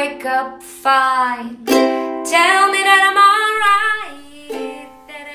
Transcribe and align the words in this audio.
wake 0.00 0.24
up 0.24 0.62
fine. 0.62 1.58
Tell 1.66 2.70
me 2.72 2.80
that 2.88 3.02
I'm. 3.04 3.20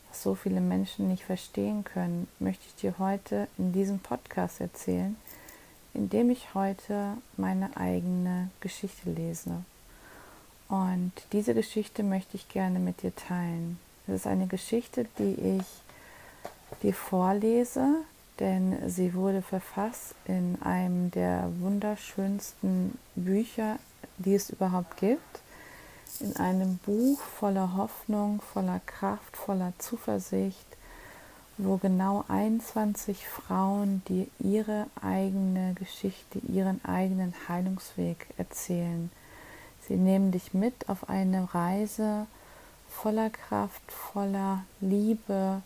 was 0.10 0.24
so 0.24 0.34
viele 0.34 0.62
Menschen 0.62 1.10
nicht 1.10 1.26
verstehen 1.26 1.84
können, 1.84 2.28
möchte 2.40 2.64
ich 2.66 2.74
dir 2.74 2.96
heute 2.98 3.48
in 3.60 3.72
diesem 3.72 4.00
Podcast 4.00 4.62
erzählen 4.62 5.16
indem 5.94 6.30
ich 6.30 6.54
heute 6.54 7.18
meine 7.38 7.76
eigene 7.78 8.50
Geschichte 8.62 9.10
lese. 9.12 9.64
Und 10.70 11.12
diese 11.32 11.54
Geschichte 11.54 12.04
möchte 12.04 12.36
ich 12.36 12.50
gerne 12.50 12.80
mit 12.80 13.04
dir 13.04 13.16
teilen. 13.16 13.78
Es 14.08 14.16
ist 14.16 14.28
eine 14.28 14.48
Geschichte, 14.48 15.06
die 15.20 15.60
ich 15.60 16.82
dir 16.82 16.94
vorlese, 16.94 17.98
denn 18.40 18.90
sie 18.90 19.14
wurde 19.14 19.42
verfasst 19.42 20.16
in 20.26 20.58
einem 20.62 21.12
der 21.12 21.50
wunderschönsten 21.60 22.98
Bücher, 23.16 23.78
die 24.18 24.34
es 24.34 24.50
überhaupt 24.50 24.98
gibt. 24.98 25.42
In 26.20 26.36
einem 26.38 26.78
Buch 26.78 27.20
voller 27.20 27.76
Hoffnung, 27.76 28.42
voller 28.42 28.82
Kraft, 28.86 29.38
voller 29.38 29.74
Zuversicht, 29.78 30.66
wo 31.58 31.78
genau 31.78 32.26
21 32.28 33.28
Frauen 33.28 34.02
dir 34.08 34.28
ihre 34.40 34.88
eigene 35.02 35.74
Geschichte, 35.76 36.40
ihren 36.40 36.84
eigenen 36.84 37.34
Heilungsweg 37.48 38.28
erzählen. 38.38 39.12
Sie 39.88 39.96
nehmen 39.96 40.32
dich 40.32 40.54
mit 40.54 40.90
auf 40.90 41.10
eine 41.10 41.54
Reise 41.54 42.26
voller 42.90 43.30
Kraft, 43.30 43.92
voller 43.92 44.64
Liebe, 44.82 45.62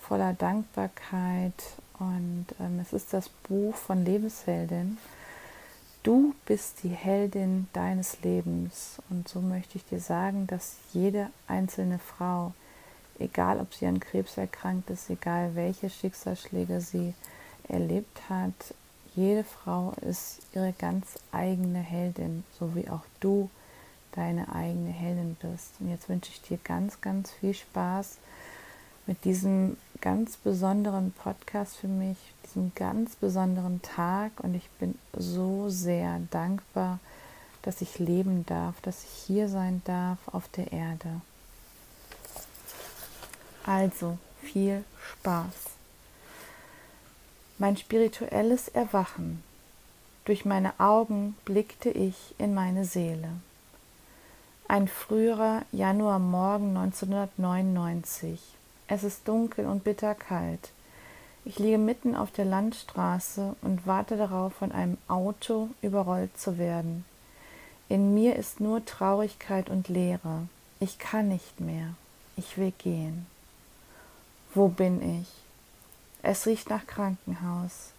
voller 0.00 0.34
Dankbarkeit 0.34 1.62
und 1.98 2.46
ähm, 2.60 2.78
es 2.80 2.92
ist 2.92 3.12
das 3.12 3.28
Buch 3.28 3.74
von 3.74 4.04
Lebensheldin. 4.04 4.98
Du 6.02 6.34
bist 6.44 6.84
die 6.84 6.90
Heldin 6.90 7.66
deines 7.72 8.22
Lebens 8.22 8.98
und 9.10 9.28
so 9.28 9.40
möchte 9.40 9.76
ich 9.76 9.84
dir 9.84 9.98
sagen, 9.98 10.46
dass 10.46 10.76
jede 10.92 11.30
einzelne 11.48 11.98
Frau 11.98 12.52
egal 13.18 13.60
ob 13.60 13.74
sie 13.74 13.86
an 13.86 14.00
Krebs 14.00 14.36
erkrankt 14.36 14.90
ist, 14.90 15.10
egal 15.10 15.54
welche 15.54 15.90
Schicksalsschläge 15.90 16.80
sie 16.80 17.14
erlebt 17.68 18.28
hat, 18.28 18.74
jede 19.14 19.44
Frau 19.44 19.94
ist 20.02 20.40
ihre 20.54 20.74
ganz 20.74 21.18
eigene 21.32 21.78
Heldin, 21.78 22.44
so 22.58 22.74
wie 22.74 22.88
auch 22.88 23.04
du 23.20 23.48
deine 24.12 24.54
eigene 24.54 24.90
Heldin 24.90 25.36
bist. 25.40 25.72
Und 25.80 25.90
jetzt 25.90 26.08
wünsche 26.08 26.30
ich 26.30 26.42
dir 26.42 26.58
ganz, 26.62 27.00
ganz 27.00 27.30
viel 27.30 27.54
Spaß 27.54 28.18
mit 29.06 29.24
diesem 29.24 29.76
ganz 30.00 30.36
besonderen 30.36 31.12
Podcast 31.12 31.76
für 31.76 31.88
mich, 31.88 32.18
diesem 32.44 32.72
ganz 32.74 33.16
besonderen 33.16 33.80
Tag. 33.82 34.32
Und 34.42 34.54
ich 34.54 34.68
bin 34.78 34.98
so 35.16 35.68
sehr 35.68 36.20
dankbar, 36.30 36.98
dass 37.62 37.80
ich 37.80 37.98
leben 37.98 38.44
darf, 38.46 38.80
dass 38.82 39.04
ich 39.04 39.10
hier 39.26 39.48
sein 39.48 39.80
darf 39.84 40.18
auf 40.32 40.48
der 40.48 40.72
Erde. 40.72 41.20
Also 43.66 44.16
viel 44.42 44.84
Spaß. 45.12 45.54
Mein 47.58 47.76
spirituelles 47.76 48.68
Erwachen. 48.68 49.42
Durch 50.24 50.44
meine 50.44 50.78
Augen 50.78 51.36
blickte 51.44 51.90
ich 51.90 52.34
in 52.38 52.54
meine 52.54 52.84
Seele. 52.84 53.28
Ein 54.68 54.86
früherer 54.86 55.62
Januarmorgen 55.72 56.76
1999. 56.76 58.40
Es 58.86 59.02
ist 59.02 59.26
dunkel 59.26 59.66
und 59.66 59.82
bitterkalt. 59.82 60.70
Ich 61.44 61.58
liege 61.58 61.78
mitten 61.78 62.14
auf 62.14 62.30
der 62.30 62.44
Landstraße 62.44 63.56
und 63.62 63.84
warte 63.84 64.16
darauf, 64.16 64.52
von 64.52 64.70
einem 64.70 64.96
Auto 65.08 65.70
überrollt 65.82 66.38
zu 66.38 66.56
werden. 66.56 67.04
In 67.88 68.14
mir 68.14 68.36
ist 68.36 68.60
nur 68.60 68.84
Traurigkeit 68.84 69.70
und 69.70 69.88
Leere. 69.88 70.48
Ich 70.78 71.00
kann 71.00 71.28
nicht 71.28 71.60
mehr. 71.60 71.94
Ich 72.36 72.58
will 72.58 72.72
gehen. 72.78 73.26
Wo 74.56 74.68
bin 74.68 75.20
ich? 75.20 75.28
Es 76.22 76.46
riecht 76.46 76.70
nach 76.70 76.86
Krankenhaus. 76.86 77.90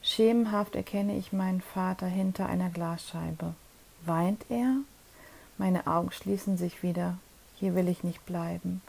Schemenhaft 0.00 0.76
erkenne 0.76 1.16
ich 1.16 1.32
meinen 1.32 1.60
Vater 1.60 2.06
hinter 2.06 2.46
einer 2.46 2.70
Glasscheibe. 2.70 3.56
Weint 4.06 4.44
er? 4.48 4.76
Meine 5.56 5.88
Augen 5.88 6.12
schließen 6.12 6.56
sich 6.56 6.84
wieder. 6.84 7.18
Hier 7.56 7.74
will 7.74 7.88
ich 7.88 8.04
nicht 8.04 8.24
bleiben. 8.26 8.80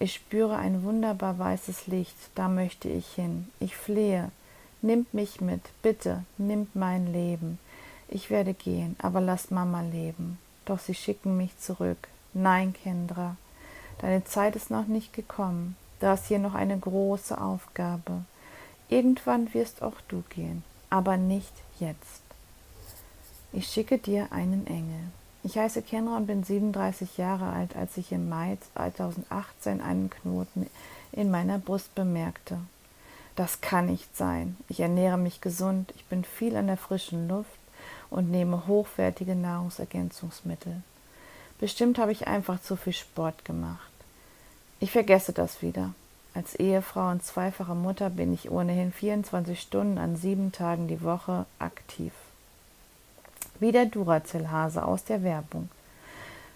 Ich 0.00 0.12
spüre 0.12 0.56
ein 0.56 0.82
wunderbar 0.82 1.38
weißes 1.38 1.86
Licht, 1.86 2.16
da 2.34 2.48
möchte 2.48 2.88
ich 2.88 3.06
hin. 3.06 3.46
Ich 3.60 3.76
flehe. 3.76 4.32
Nimmt 4.82 5.14
mich 5.14 5.40
mit, 5.40 5.62
bitte, 5.82 6.24
nimmt 6.36 6.74
mein 6.74 7.12
Leben. 7.12 7.60
Ich 8.08 8.28
werde 8.28 8.54
gehen, 8.54 8.96
aber 9.00 9.20
lasst 9.20 9.52
Mama 9.52 9.82
leben. 9.82 10.36
Doch 10.64 10.80
sie 10.80 10.94
schicken 10.94 11.36
mich 11.36 11.56
zurück. 11.60 12.08
Nein, 12.34 12.74
Kendra, 12.74 13.36
deine 14.00 14.24
Zeit 14.24 14.56
ist 14.56 14.68
noch 14.68 14.88
nicht 14.88 15.12
gekommen. 15.12 15.76
Du 16.00 16.06
hast 16.06 16.26
hier 16.26 16.38
noch 16.38 16.54
eine 16.54 16.78
große 16.78 17.38
Aufgabe. 17.38 18.24
Irgendwann 18.88 19.52
wirst 19.52 19.82
auch 19.82 20.00
du 20.08 20.22
gehen, 20.30 20.64
aber 20.88 21.18
nicht 21.18 21.52
jetzt. 21.78 22.22
Ich 23.52 23.66
schicke 23.66 23.98
dir 23.98 24.32
einen 24.32 24.66
Engel. 24.66 25.10
Ich 25.42 25.58
heiße 25.58 25.82
Kenra 25.82 26.16
und 26.16 26.26
bin 26.26 26.42
37 26.42 27.18
Jahre 27.18 27.50
alt, 27.52 27.76
als 27.76 27.96
ich 27.96 28.12
im 28.12 28.28
Mai 28.28 28.56
2018 28.74 29.80
einen 29.80 30.10
Knoten 30.10 30.68
in 31.12 31.30
meiner 31.30 31.58
Brust 31.58 31.94
bemerkte. 31.94 32.58
Das 33.36 33.60
kann 33.60 33.86
nicht 33.86 34.16
sein. 34.16 34.56
Ich 34.68 34.80
ernähre 34.80 35.18
mich 35.18 35.40
gesund, 35.40 35.92
ich 35.96 36.04
bin 36.06 36.24
viel 36.24 36.56
an 36.56 36.66
der 36.66 36.76
frischen 36.76 37.28
Luft 37.28 37.48
und 38.10 38.30
nehme 38.30 38.66
hochwertige 38.66 39.34
Nahrungsergänzungsmittel. 39.34 40.82
Bestimmt 41.58 41.98
habe 41.98 42.12
ich 42.12 42.26
einfach 42.26 42.60
zu 42.60 42.76
viel 42.76 42.92
Sport 42.92 43.44
gemacht. 43.44 43.89
Ich 44.82 44.92
vergesse 44.92 45.34
das 45.34 45.60
wieder. 45.60 45.92
Als 46.32 46.54
Ehefrau 46.54 47.10
und 47.10 47.22
zweifache 47.22 47.74
Mutter 47.74 48.08
bin 48.08 48.32
ich 48.32 48.50
ohnehin 48.50 48.92
24 48.92 49.60
Stunden 49.60 49.98
an 49.98 50.16
sieben 50.16 50.52
Tagen 50.52 50.88
die 50.88 51.02
Woche 51.02 51.44
aktiv. 51.58 52.12
Wie 53.58 53.72
der 53.72 53.84
Duracell-Hase 53.84 54.82
aus 54.82 55.04
der 55.04 55.22
Werbung. 55.22 55.68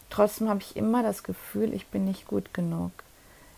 Trotzdem 0.08 0.48
habe 0.48 0.60
ich 0.60 0.74
immer 0.74 1.02
das 1.02 1.22
Gefühl, 1.22 1.74
ich 1.74 1.88
bin 1.88 2.06
nicht 2.06 2.26
gut 2.26 2.54
genug. 2.54 2.92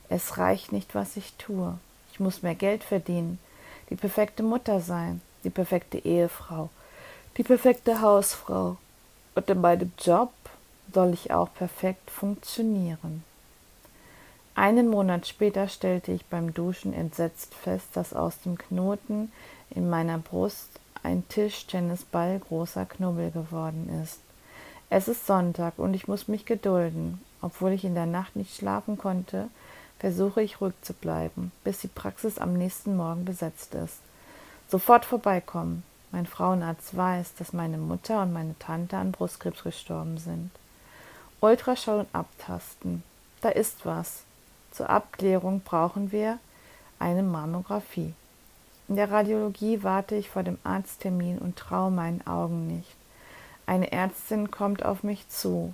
Es 0.08 0.36
reicht 0.36 0.72
nicht, 0.72 0.96
was 0.96 1.16
ich 1.16 1.34
tue. 1.34 1.78
Ich 2.12 2.18
muss 2.18 2.42
mehr 2.42 2.56
Geld 2.56 2.82
verdienen, 2.82 3.38
die 3.88 3.96
perfekte 3.96 4.42
Mutter 4.42 4.80
sein, 4.80 5.20
die 5.44 5.50
perfekte 5.50 5.98
Ehefrau, 5.98 6.70
die 7.36 7.44
perfekte 7.44 8.00
Hausfrau. 8.00 8.78
Und 9.36 9.48
in 9.48 9.60
meinem 9.60 9.92
Job 9.98 10.32
soll 10.92 11.12
ich 11.12 11.30
auch 11.30 11.54
perfekt 11.54 12.10
funktionieren. 12.10 13.22
Einen 14.58 14.88
Monat 14.88 15.26
später 15.26 15.68
stellte 15.68 16.12
ich 16.12 16.24
beim 16.24 16.54
Duschen 16.54 16.94
entsetzt 16.94 17.54
fest, 17.54 17.88
dass 17.92 18.14
aus 18.14 18.40
dem 18.40 18.56
Knoten 18.56 19.30
in 19.68 19.90
meiner 19.90 20.16
Brust 20.16 20.80
ein 21.02 21.28
Tischtennisball 21.28 22.38
großer 22.38 22.86
Knubbel 22.86 23.30
geworden 23.30 24.00
ist. 24.02 24.18
Es 24.88 25.08
ist 25.08 25.26
Sonntag 25.26 25.78
und 25.78 25.92
ich 25.92 26.08
muss 26.08 26.26
mich 26.26 26.46
gedulden. 26.46 27.20
Obwohl 27.42 27.72
ich 27.72 27.84
in 27.84 27.94
der 27.94 28.06
Nacht 28.06 28.34
nicht 28.34 28.56
schlafen 28.56 28.96
konnte, 28.96 29.48
versuche 29.98 30.40
ich 30.40 30.58
ruhig 30.62 30.72
zu 30.80 30.94
bleiben, 30.94 31.52
bis 31.62 31.80
die 31.80 31.88
Praxis 31.88 32.38
am 32.38 32.54
nächsten 32.54 32.96
Morgen 32.96 33.26
besetzt 33.26 33.74
ist. 33.74 33.98
Sofort 34.68 35.04
vorbeikommen. 35.04 35.82
Mein 36.12 36.24
Frauenarzt 36.26 36.96
weiß, 36.96 37.34
dass 37.34 37.52
meine 37.52 37.76
Mutter 37.76 38.22
und 38.22 38.32
meine 38.32 38.58
Tante 38.58 38.96
an 38.96 39.12
Brustkrebs 39.12 39.64
gestorben 39.64 40.16
sind. 40.16 40.50
Ultraschall 41.40 42.00
und 42.00 42.14
abtasten. 42.14 43.02
Da 43.42 43.50
ist 43.50 43.84
was. 43.84 44.25
Zur 44.76 44.90
Abklärung 44.90 45.62
brauchen 45.62 46.12
wir 46.12 46.38
eine 46.98 47.22
Mammographie. 47.22 48.12
In 48.88 48.96
der 48.96 49.10
Radiologie 49.10 49.82
warte 49.82 50.16
ich 50.16 50.28
vor 50.28 50.42
dem 50.42 50.58
Arzttermin 50.64 51.38
und 51.38 51.56
traue 51.56 51.90
meinen 51.90 52.26
Augen 52.26 52.66
nicht. 52.66 52.94
Eine 53.64 53.90
Ärztin 53.90 54.50
kommt 54.50 54.84
auf 54.84 55.02
mich 55.02 55.30
zu. 55.30 55.72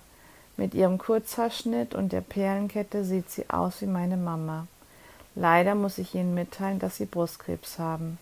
Mit 0.57 0.73
ihrem 0.75 0.99
Kurzhaarschnitt 0.99 1.97
und 1.97 2.13
der 2.13 2.21
Perlenkette 2.21 3.05
sieht 3.05 3.29
sie 3.29 3.51
aus 3.51 3.81
wie 3.81 3.87
meine 3.87 4.17
Mama. 4.17 4.69
Leider 5.35 5.75
muss 5.75 5.99
ich 5.99 6.15
Ihnen 6.15 6.35
mitteilen, 6.35 6.79
dass 6.79 6.99
Sie 6.99 7.07
Brustkrebs 7.07 7.81
haben. 7.81 8.19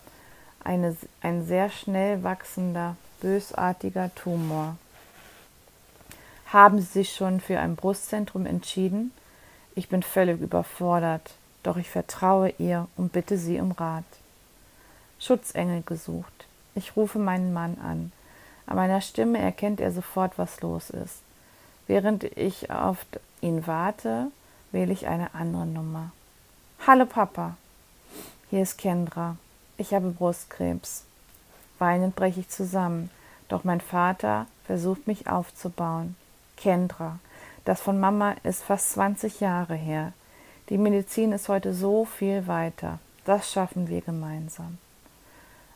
Eine, 0.63 0.97
ein 1.21 1.45
sehr 1.45 1.69
schnell 1.69 2.23
wachsender, 2.23 2.95
bösartiger 3.21 4.09
Tumor. 4.15 4.77
Haben 6.47 6.79
Sie 6.79 6.85
sich 6.85 7.13
schon 7.13 7.39
für 7.39 7.59
ein 7.59 7.75
Brustzentrum 7.75 8.47
entschieden? 8.47 9.11
Ich 9.73 9.87
bin 9.87 10.03
völlig 10.03 10.41
überfordert, 10.41 11.33
doch 11.63 11.77
ich 11.77 11.89
vertraue 11.89 12.49
ihr 12.57 12.87
und 12.97 13.13
bitte 13.13 13.37
Sie 13.37 13.59
um 13.59 13.71
Rat. 13.71 14.03
Schutzengel 15.19 15.81
gesucht. 15.83 16.45
Ich 16.75 16.95
rufe 16.95 17.19
meinen 17.19 17.53
Mann 17.53 17.77
an. 17.83 18.11
An 18.65 18.75
meiner 18.75 19.01
Stimme 19.01 19.39
erkennt 19.39 19.79
er 19.79 19.91
sofort, 19.91 20.37
was 20.37 20.61
los 20.61 20.89
ist. 20.89 21.19
Während 21.87 22.23
ich 22.23 22.71
auf 22.71 23.05
ihn 23.41 23.65
warte, 23.67 24.27
wähle 24.71 24.93
ich 24.93 25.07
eine 25.07 25.33
andere 25.35 25.65
Nummer. 25.65 26.11
Hallo 26.85 27.05
Papa, 27.05 27.55
hier 28.49 28.63
ist 28.63 28.77
Kendra. 28.77 29.37
Ich 29.77 29.93
habe 29.93 30.09
Brustkrebs. 30.09 31.05
Weinend 31.79 32.15
breche 32.15 32.41
ich 32.41 32.49
zusammen, 32.49 33.09
doch 33.47 33.63
mein 33.63 33.81
Vater 33.81 34.47
versucht 34.65 35.07
mich 35.07 35.27
aufzubauen. 35.27 36.15
Kendra, 36.57 37.19
das 37.65 37.81
von 37.81 37.99
Mama 37.99 38.35
ist 38.43 38.63
fast 38.63 38.91
20 38.91 39.39
Jahre 39.39 39.75
her. 39.75 40.13
Die 40.69 40.77
Medizin 40.77 41.31
ist 41.31 41.49
heute 41.49 41.73
so 41.73 42.05
viel 42.05 42.47
weiter. 42.47 42.99
Das 43.25 43.51
schaffen 43.51 43.87
wir 43.87 44.01
gemeinsam. 44.01 44.77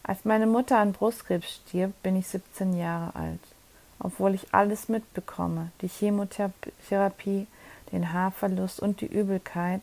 Als 0.04 0.26
meine 0.26 0.48
Mutter 0.48 0.78
an 0.78 0.94
Brustkrebs 0.94 1.62
stirbt, 1.68 2.02
bin 2.04 2.16
ich 2.16 2.28
17 2.28 2.78
Jahre 2.78 3.16
alt. 3.16 3.40
Obwohl 4.00 4.34
ich 4.34 4.54
alles 4.54 4.90
mitbekomme, 4.90 5.72
die 5.82 5.88
Chemotherapie, 5.88 7.48
den 7.92 8.14
Haarverlust 8.14 8.80
und 8.80 9.02
die 9.02 9.08
Übelkeit, 9.08 9.82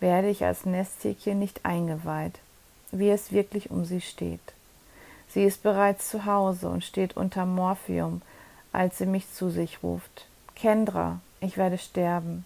werde 0.00 0.28
ich 0.28 0.44
als 0.44 0.66
Nesthäkchen 0.66 1.38
nicht 1.38 1.64
eingeweiht, 1.64 2.38
wie 2.90 3.10
es 3.10 3.32
wirklich 3.32 3.70
um 3.70 3.84
sie 3.84 4.00
steht. 4.00 4.52
Sie 5.28 5.44
ist 5.44 5.62
bereits 5.62 6.10
zu 6.10 6.26
Hause 6.26 6.68
und 6.68 6.84
steht 6.84 7.16
unter 7.16 7.46
Morphium, 7.46 8.22
als 8.72 8.98
sie 8.98 9.06
mich 9.06 9.32
zu 9.32 9.50
sich 9.50 9.82
ruft. 9.82 10.26
Kendra, 10.54 11.20
ich 11.44 11.56
werde 11.56 11.78
sterben. 11.78 12.44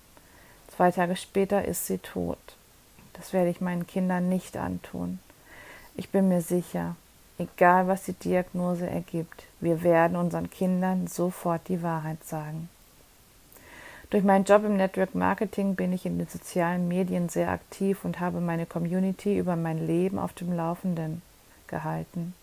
Zwei 0.69 0.91
Tage 0.91 1.17
später 1.17 1.65
ist 1.65 1.87
sie 1.87 1.99
tot. 1.99 2.39
Das 3.15 3.33
werde 3.33 3.51
ich 3.51 3.61
meinen 3.61 3.87
Kindern 3.87 4.29
nicht 4.29 4.57
antun. 4.57 5.19
Ich 5.97 6.11
bin 6.11 6.29
mir 6.29 6.43
sicher, 6.43 6.95
egal 7.39 7.89
was 7.89 8.05
die 8.05 8.13
Diagnose 8.13 8.89
ergibt, 8.89 9.45
wir 9.61 9.83
werden 9.83 10.17
unseren 10.17 10.51
Kindern 10.51 11.07
sofort 11.09 11.69
die 11.69 11.83
Wahrheit 11.83 12.23
sagen. 12.25 12.69
Durch 14.11 14.25
meinen 14.25 14.45
Job 14.45 14.65
im 14.65 14.77
Network 14.77 15.15
Marketing 15.15 15.75
bin 15.75 15.93
ich 15.93 16.07
in 16.07 16.19
den 16.19 16.29
sozialen 16.29 16.89
Medien 16.89 17.29
sehr 17.29 17.51
aktiv 17.51 18.05
und 18.05 18.21
habe 18.21 18.41
meine 18.41 18.65
Community 18.65 19.37
über 19.37 19.55
mein 19.55 19.87
Leben 19.87 20.19
auf 20.19 20.33
dem 20.33 20.55
Laufenden 20.57 21.21
gehalten. 21.67 22.35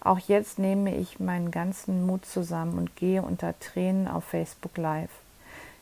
Auch 0.00 0.18
jetzt 0.18 0.58
nehme 0.58 0.94
ich 0.94 1.18
meinen 1.18 1.50
ganzen 1.50 2.04
Mut 2.06 2.26
zusammen 2.26 2.76
und 2.76 2.96
gehe 2.96 3.22
unter 3.22 3.58
Tränen 3.58 4.08
auf 4.08 4.24
Facebook 4.24 4.76
Live. 4.76 5.10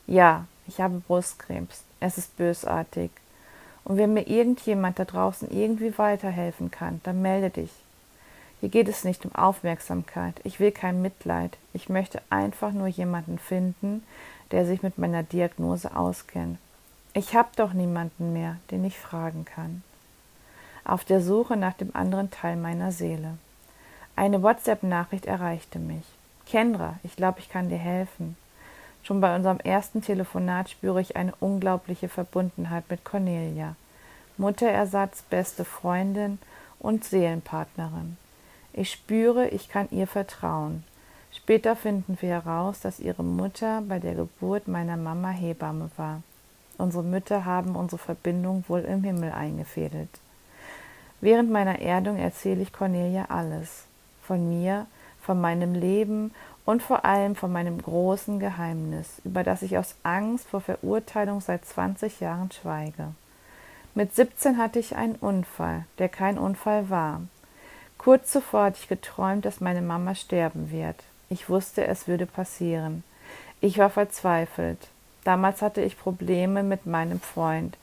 Ja, 0.06 0.46
ich 0.66 0.80
habe 0.80 1.02
Brustkrebs. 1.06 1.82
Es 2.00 2.18
ist 2.18 2.36
bösartig. 2.36 3.10
Und 3.84 3.96
wenn 3.96 4.14
mir 4.14 4.26
irgendjemand 4.26 4.98
da 4.98 5.04
draußen 5.04 5.50
irgendwie 5.50 5.96
weiterhelfen 5.98 6.70
kann, 6.70 7.00
dann 7.04 7.22
melde 7.22 7.50
dich. 7.50 7.70
Hier 8.60 8.70
geht 8.70 8.88
es 8.88 9.04
nicht 9.04 9.26
um 9.26 9.34
Aufmerksamkeit. 9.34 10.40
Ich 10.42 10.58
will 10.58 10.72
kein 10.72 11.02
Mitleid. 11.02 11.58
Ich 11.74 11.88
möchte 11.88 12.22
einfach 12.30 12.72
nur 12.72 12.86
jemanden 12.86 13.38
finden, 13.38 14.02
der 14.50 14.64
sich 14.64 14.82
mit 14.82 14.96
meiner 14.96 15.22
Diagnose 15.22 15.94
auskennt. 15.94 16.58
Ich 17.12 17.34
habe 17.34 17.50
doch 17.56 17.72
niemanden 17.72 18.32
mehr, 18.32 18.56
den 18.70 18.84
ich 18.84 18.98
fragen 18.98 19.44
kann. 19.44 19.82
Auf 20.84 21.04
der 21.04 21.20
Suche 21.20 21.56
nach 21.56 21.74
dem 21.74 21.94
anderen 21.94 22.30
Teil 22.30 22.56
meiner 22.56 22.92
Seele. 22.92 23.38
Eine 24.16 24.42
WhatsApp-Nachricht 24.42 25.26
erreichte 25.26 25.78
mich. 25.78 26.04
Kendra, 26.46 26.98
ich 27.02 27.16
glaube, 27.16 27.40
ich 27.40 27.48
kann 27.48 27.68
dir 27.68 27.78
helfen. 27.78 28.36
Schon 29.04 29.20
bei 29.20 29.36
unserem 29.36 29.60
ersten 29.60 30.00
Telefonat 30.00 30.70
spüre 30.70 31.00
ich 31.00 31.14
eine 31.14 31.34
unglaubliche 31.38 32.08
Verbundenheit 32.08 32.84
mit 32.88 33.04
Cornelia. 33.04 33.76
Mutterersatz, 34.38 35.22
beste 35.22 35.66
Freundin 35.66 36.38
und 36.78 37.04
Seelenpartnerin. 37.04 38.16
Ich 38.72 38.90
spüre, 38.90 39.48
ich 39.48 39.68
kann 39.68 39.88
ihr 39.90 40.06
vertrauen. 40.06 40.84
Später 41.32 41.76
finden 41.76 42.16
wir 42.20 42.30
heraus, 42.30 42.80
dass 42.80 42.98
ihre 42.98 43.22
Mutter 43.22 43.82
bei 43.86 43.98
der 43.98 44.14
Geburt 44.14 44.68
meiner 44.68 44.96
Mama 44.96 45.28
Hebamme 45.28 45.90
war. 45.96 46.22
Unsere 46.78 47.04
Mütter 47.04 47.44
haben 47.44 47.76
unsere 47.76 47.98
Verbindung 47.98 48.64
wohl 48.68 48.80
im 48.80 49.04
Himmel 49.04 49.32
eingefädelt. 49.32 50.08
Während 51.20 51.50
meiner 51.50 51.80
Erdung 51.80 52.16
erzähle 52.16 52.62
ich 52.62 52.72
Cornelia 52.72 53.26
alles. 53.28 53.84
Von 54.22 54.48
mir, 54.48 54.86
von 55.20 55.40
meinem 55.40 55.74
Leben 55.74 56.32
und 56.64 56.82
vor 56.82 57.04
allem 57.04 57.36
von 57.36 57.52
meinem 57.52 57.80
großen 57.80 58.40
Geheimnis, 58.40 59.20
über 59.24 59.44
das 59.44 59.62
ich 59.62 59.76
aus 59.76 59.96
Angst 60.02 60.48
vor 60.48 60.60
Verurteilung 60.60 61.40
seit 61.40 61.64
20 61.64 62.20
Jahren 62.20 62.50
schweige. 62.50 63.14
Mit 63.94 64.14
17 64.14 64.58
hatte 64.58 64.78
ich 64.78 64.96
einen 64.96 65.16
Unfall, 65.16 65.84
der 65.98 66.08
kein 66.08 66.38
Unfall 66.38 66.90
war. 66.90 67.20
Kurz 67.98 68.32
zuvor 68.32 68.64
hatte 68.64 68.78
ich 68.80 68.88
geträumt, 68.88 69.44
dass 69.44 69.60
meine 69.60 69.82
Mama 69.82 70.14
sterben 70.14 70.70
wird. 70.70 70.96
Ich 71.30 71.48
wusste, 71.48 71.86
es 71.86 72.08
würde 72.08 72.26
passieren. 72.26 73.04
Ich 73.60 73.78
war 73.78 73.90
verzweifelt. 73.90 74.88
Damals 75.24 75.62
hatte 75.62 75.80
ich 75.80 75.98
Probleme 75.98 76.62
mit 76.62 76.86
meinem 76.86 77.20
Freund, 77.20 77.78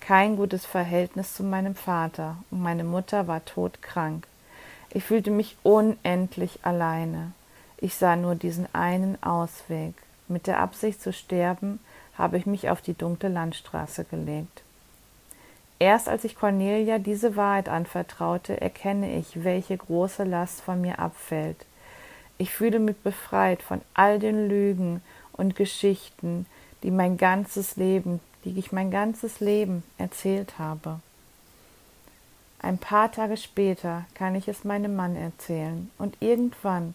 kein 0.00 0.36
gutes 0.36 0.66
Verhältnis 0.66 1.34
zu 1.34 1.42
meinem 1.42 1.74
Vater 1.74 2.36
und 2.50 2.62
meine 2.62 2.84
Mutter 2.84 3.26
war 3.26 3.44
todkrank. 3.44 4.26
Ich 4.90 5.04
fühlte 5.04 5.30
mich 5.30 5.56
unendlich 5.62 6.60
alleine. 6.62 7.32
Ich 7.78 7.94
sah 7.94 8.16
nur 8.16 8.34
diesen 8.34 8.72
einen 8.74 9.22
Ausweg. 9.22 9.94
Mit 10.28 10.46
der 10.46 10.60
Absicht 10.60 11.02
zu 11.02 11.12
sterben, 11.12 11.80
habe 12.16 12.38
ich 12.38 12.46
mich 12.46 12.70
auf 12.70 12.80
die 12.80 12.94
dunkle 12.94 13.28
Landstraße 13.28 14.04
gelegt. 14.04 14.62
Erst 15.78 16.08
als 16.08 16.24
ich 16.24 16.36
Cornelia 16.36 16.98
diese 16.98 17.36
Wahrheit 17.36 17.68
anvertraute, 17.68 18.60
erkenne 18.60 19.16
ich, 19.16 19.44
welche 19.44 19.76
große 19.76 20.24
Last 20.24 20.60
von 20.60 20.80
mir 20.80 20.98
abfällt. 20.98 21.66
Ich 22.38 22.52
fühle 22.52 22.78
mich 22.78 22.96
befreit 22.96 23.62
von 23.62 23.80
all 23.92 24.18
den 24.18 24.48
Lügen 24.48 25.02
und 25.32 25.56
Geschichten, 25.56 26.46
die 26.82 26.90
mein 26.90 27.16
ganzes 27.16 27.76
Leben, 27.76 28.20
die 28.44 28.58
ich 28.58 28.72
mein 28.72 28.90
ganzes 28.90 29.40
Leben 29.40 29.82
erzählt 29.98 30.58
habe. 30.58 31.00
Ein 32.60 32.78
paar 32.78 33.12
Tage 33.12 33.36
später 33.36 34.04
kann 34.14 34.34
ich 34.34 34.48
es 34.48 34.64
meinem 34.64 34.96
Mann 34.96 35.16
erzählen 35.16 35.90
und 35.98 36.16
irgendwann 36.20 36.94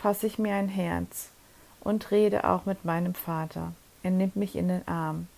fasse 0.00 0.26
ich 0.26 0.38
mir 0.38 0.54
ein 0.54 0.68
Herz 0.68 1.28
und 1.80 2.10
rede 2.10 2.44
auch 2.44 2.64
mit 2.64 2.84
meinem 2.84 3.14
Vater. 3.14 3.72
Er 4.02 4.10
nimmt 4.10 4.36
mich 4.36 4.56
in 4.56 4.68
den 4.68 4.86
Arm. 4.88 5.28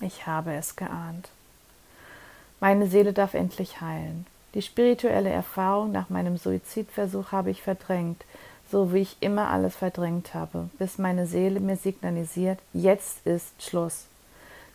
Ich 0.00 0.26
habe 0.26 0.54
es 0.54 0.76
geahnt. 0.76 1.30
Meine 2.60 2.86
Seele 2.86 3.12
darf 3.12 3.34
endlich 3.34 3.80
heilen. 3.80 4.26
Die 4.54 4.62
spirituelle 4.62 5.30
Erfahrung 5.30 5.90
nach 5.90 6.08
meinem 6.08 6.36
Suizidversuch 6.36 7.32
habe 7.32 7.50
ich 7.50 7.62
verdrängt, 7.62 8.24
so 8.70 8.92
wie 8.92 9.00
ich 9.00 9.16
immer 9.20 9.50
alles 9.50 9.74
verdrängt 9.74 10.34
habe, 10.34 10.70
bis 10.78 10.98
meine 10.98 11.26
Seele 11.26 11.60
mir 11.60 11.76
signalisiert, 11.76 12.60
jetzt 12.72 13.26
ist 13.26 13.62
Schluss. 13.62 14.06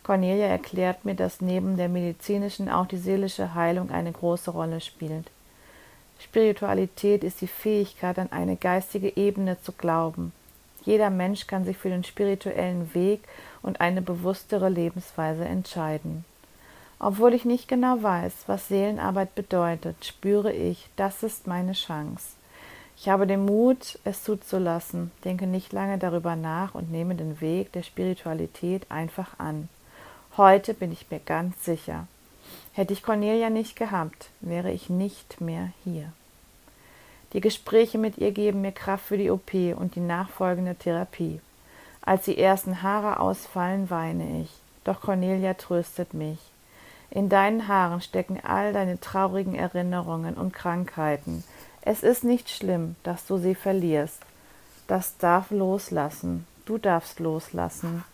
Cornelia 0.02 0.46
erklärt 0.46 1.04
mir, 1.04 1.14
dass 1.14 1.40
neben 1.40 1.76
der 1.76 1.88
medizinischen 1.88 2.68
auch 2.68 2.86
die 2.86 2.98
seelische 2.98 3.54
Heilung 3.54 3.90
eine 3.90 4.12
große 4.12 4.50
Rolle 4.50 4.80
spielt. 4.80 5.30
Spiritualität 6.20 7.24
ist 7.24 7.40
die 7.40 7.46
Fähigkeit, 7.46 8.18
an 8.18 8.30
eine 8.30 8.56
geistige 8.56 9.16
Ebene 9.16 9.60
zu 9.62 9.72
glauben. 9.72 10.32
Jeder 10.84 11.10
Mensch 11.10 11.46
kann 11.46 11.64
sich 11.64 11.76
für 11.76 11.88
den 11.88 12.04
spirituellen 12.04 12.94
Weg 12.94 13.20
und 13.62 13.80
eine 13.80 14.02
bewusstere 14.02 14.68
Lebensweise 14.68 15.44
entscheiden. 15.44 16.24
Obwohl 16.98 17.32
ich 17.32 17.44
nicht 17.44 17.68
genau 17.68 18.02
weiß, 18.02 18.32
was 18.46 18.68
Seelenarbeit 18.68 19.34
bedeutet, 19.34 20.04
spüre 20.04 20.52
ich, 20.52 20.88
das 20.96 21.22
ist 21.22 21.46
meine 21.46 21.72
Chance. 21.72 22.36
Ich 22.96 23.08
habe 23.08 23.26
den 23.26 23.46
Mut, 23.46 23.98
es 24.04 24.22
zuzulassen, 24.22 25.10
denke 25.24 25.46
nicht 25.46 25.72
lange 25.72 25.96
darüber 25.96 26.36
nach 26.36 26.74
und 26.74 26.90
nehme 26.90 27.14
den 27.14 27.40
Weg 27.40 27.72
der 27.72 27.82
Spiritualität 27.82 28.90
einfach 28.90 29.38
an. 29.38 29.70
Heute 30.36 30.74
bin 30.74 30.92
ich 30.92 31.10
mir 31.10 31.20
ganz 31.20 31.64
sicher. 31.64 32.06
Hätte 32.72 32.92
ich 32.92 33.02
Cornelia 33.02 33.50
nicht 33.50 33.76
gehabt, 33.76 34.30
wäre 34.40 34.70
ich 34.70 34.90
nicht 34.90 35.40
mehr 35.40 35.70
hier. 35.84 36.12
Die 37.32 37.40
Gespräche 37.40 37.98
mit 37.98 38.18
ihr 38.18 38.32
geben 38.32 38.60
mir 38.60 38.72
Kraft 38.72 39.06
für 39.06 39.18
die 39.18 39.30
OP 39.30 39.52
und 39.76 39.94
die 39.94 40.00
nachfolgende 40.00 40.74
Therapie. 40.74 41.40
Als 42.02 42.24
die 42.24 42.38
ersten 42.38 42.82
Haare 42.82 43.20
ausfallen, 43.20 43.90
weine 43.90 44.42
ich. 44.42 44.50
Doch 44.84 45.00
Cornelia 45.00 45.54
tröstet 45.54 46.14
mich. 46.14 46.38
In 47.10 47.28
deinen 47.28 47.68
Haaren 47.68 48.00
stecken 48.00 48.40
all 48.42 48.72
deine 48.72 49.00
traurigen 49.00 49.54
Erinnerungen 49.54 50.34
und 50.34 50.52
Krankheiten. 50.52 51.44
Es 51.82 52.02
ist 52.02 52.24
nicht 52.24 52.50
schlimm, 52.50 52.96
dass 53.02 53.26
du 53.26 53.38
sie 53.38 53.54
verlierst. 53.54 54.20
Das 54.86 55.16
darf 55.18 55.50
loslassen. 55.50 56.46
Du 56.66 56.78
darfst 56.78 57.20
loslassen. 57.20 58.04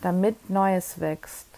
damit 0.00 0.48
Neues 0.48 0.98
wächst. 0.98 1.49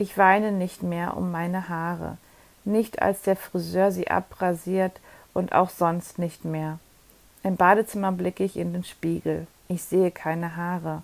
Ich 0.00 0.16
weine 0.16 0.50
nicht 0.50 0.82
mehr 0.82 1.14
um 1.14 1.30
meine 1.30 1.68
Haare, 1.68 2.16
nicht 2.64 3.02
als 3.02 3.20
der 3.20 3.36
Friseur 3.36 3.92
sie 3.92 4.08
abrasiert 4.08 4.98
und 5.34 5.52
auch 5.52 5.68
sonst 5.68 6.18
nicht 6.18 6.42
mehr. 6.42 6.78
Im 7.42 7.56
Badezimmer 7.56 8.10
blicke 8.10 8.42
ich 8.42 8.56
in 8.56 8.72
den 8.72 8.82
Spiegel. 8.82 9.46
Ich 9.68 9.82
sehe 9.82 10.10
keine 10.10 10.56
Haare, 10.56 11.02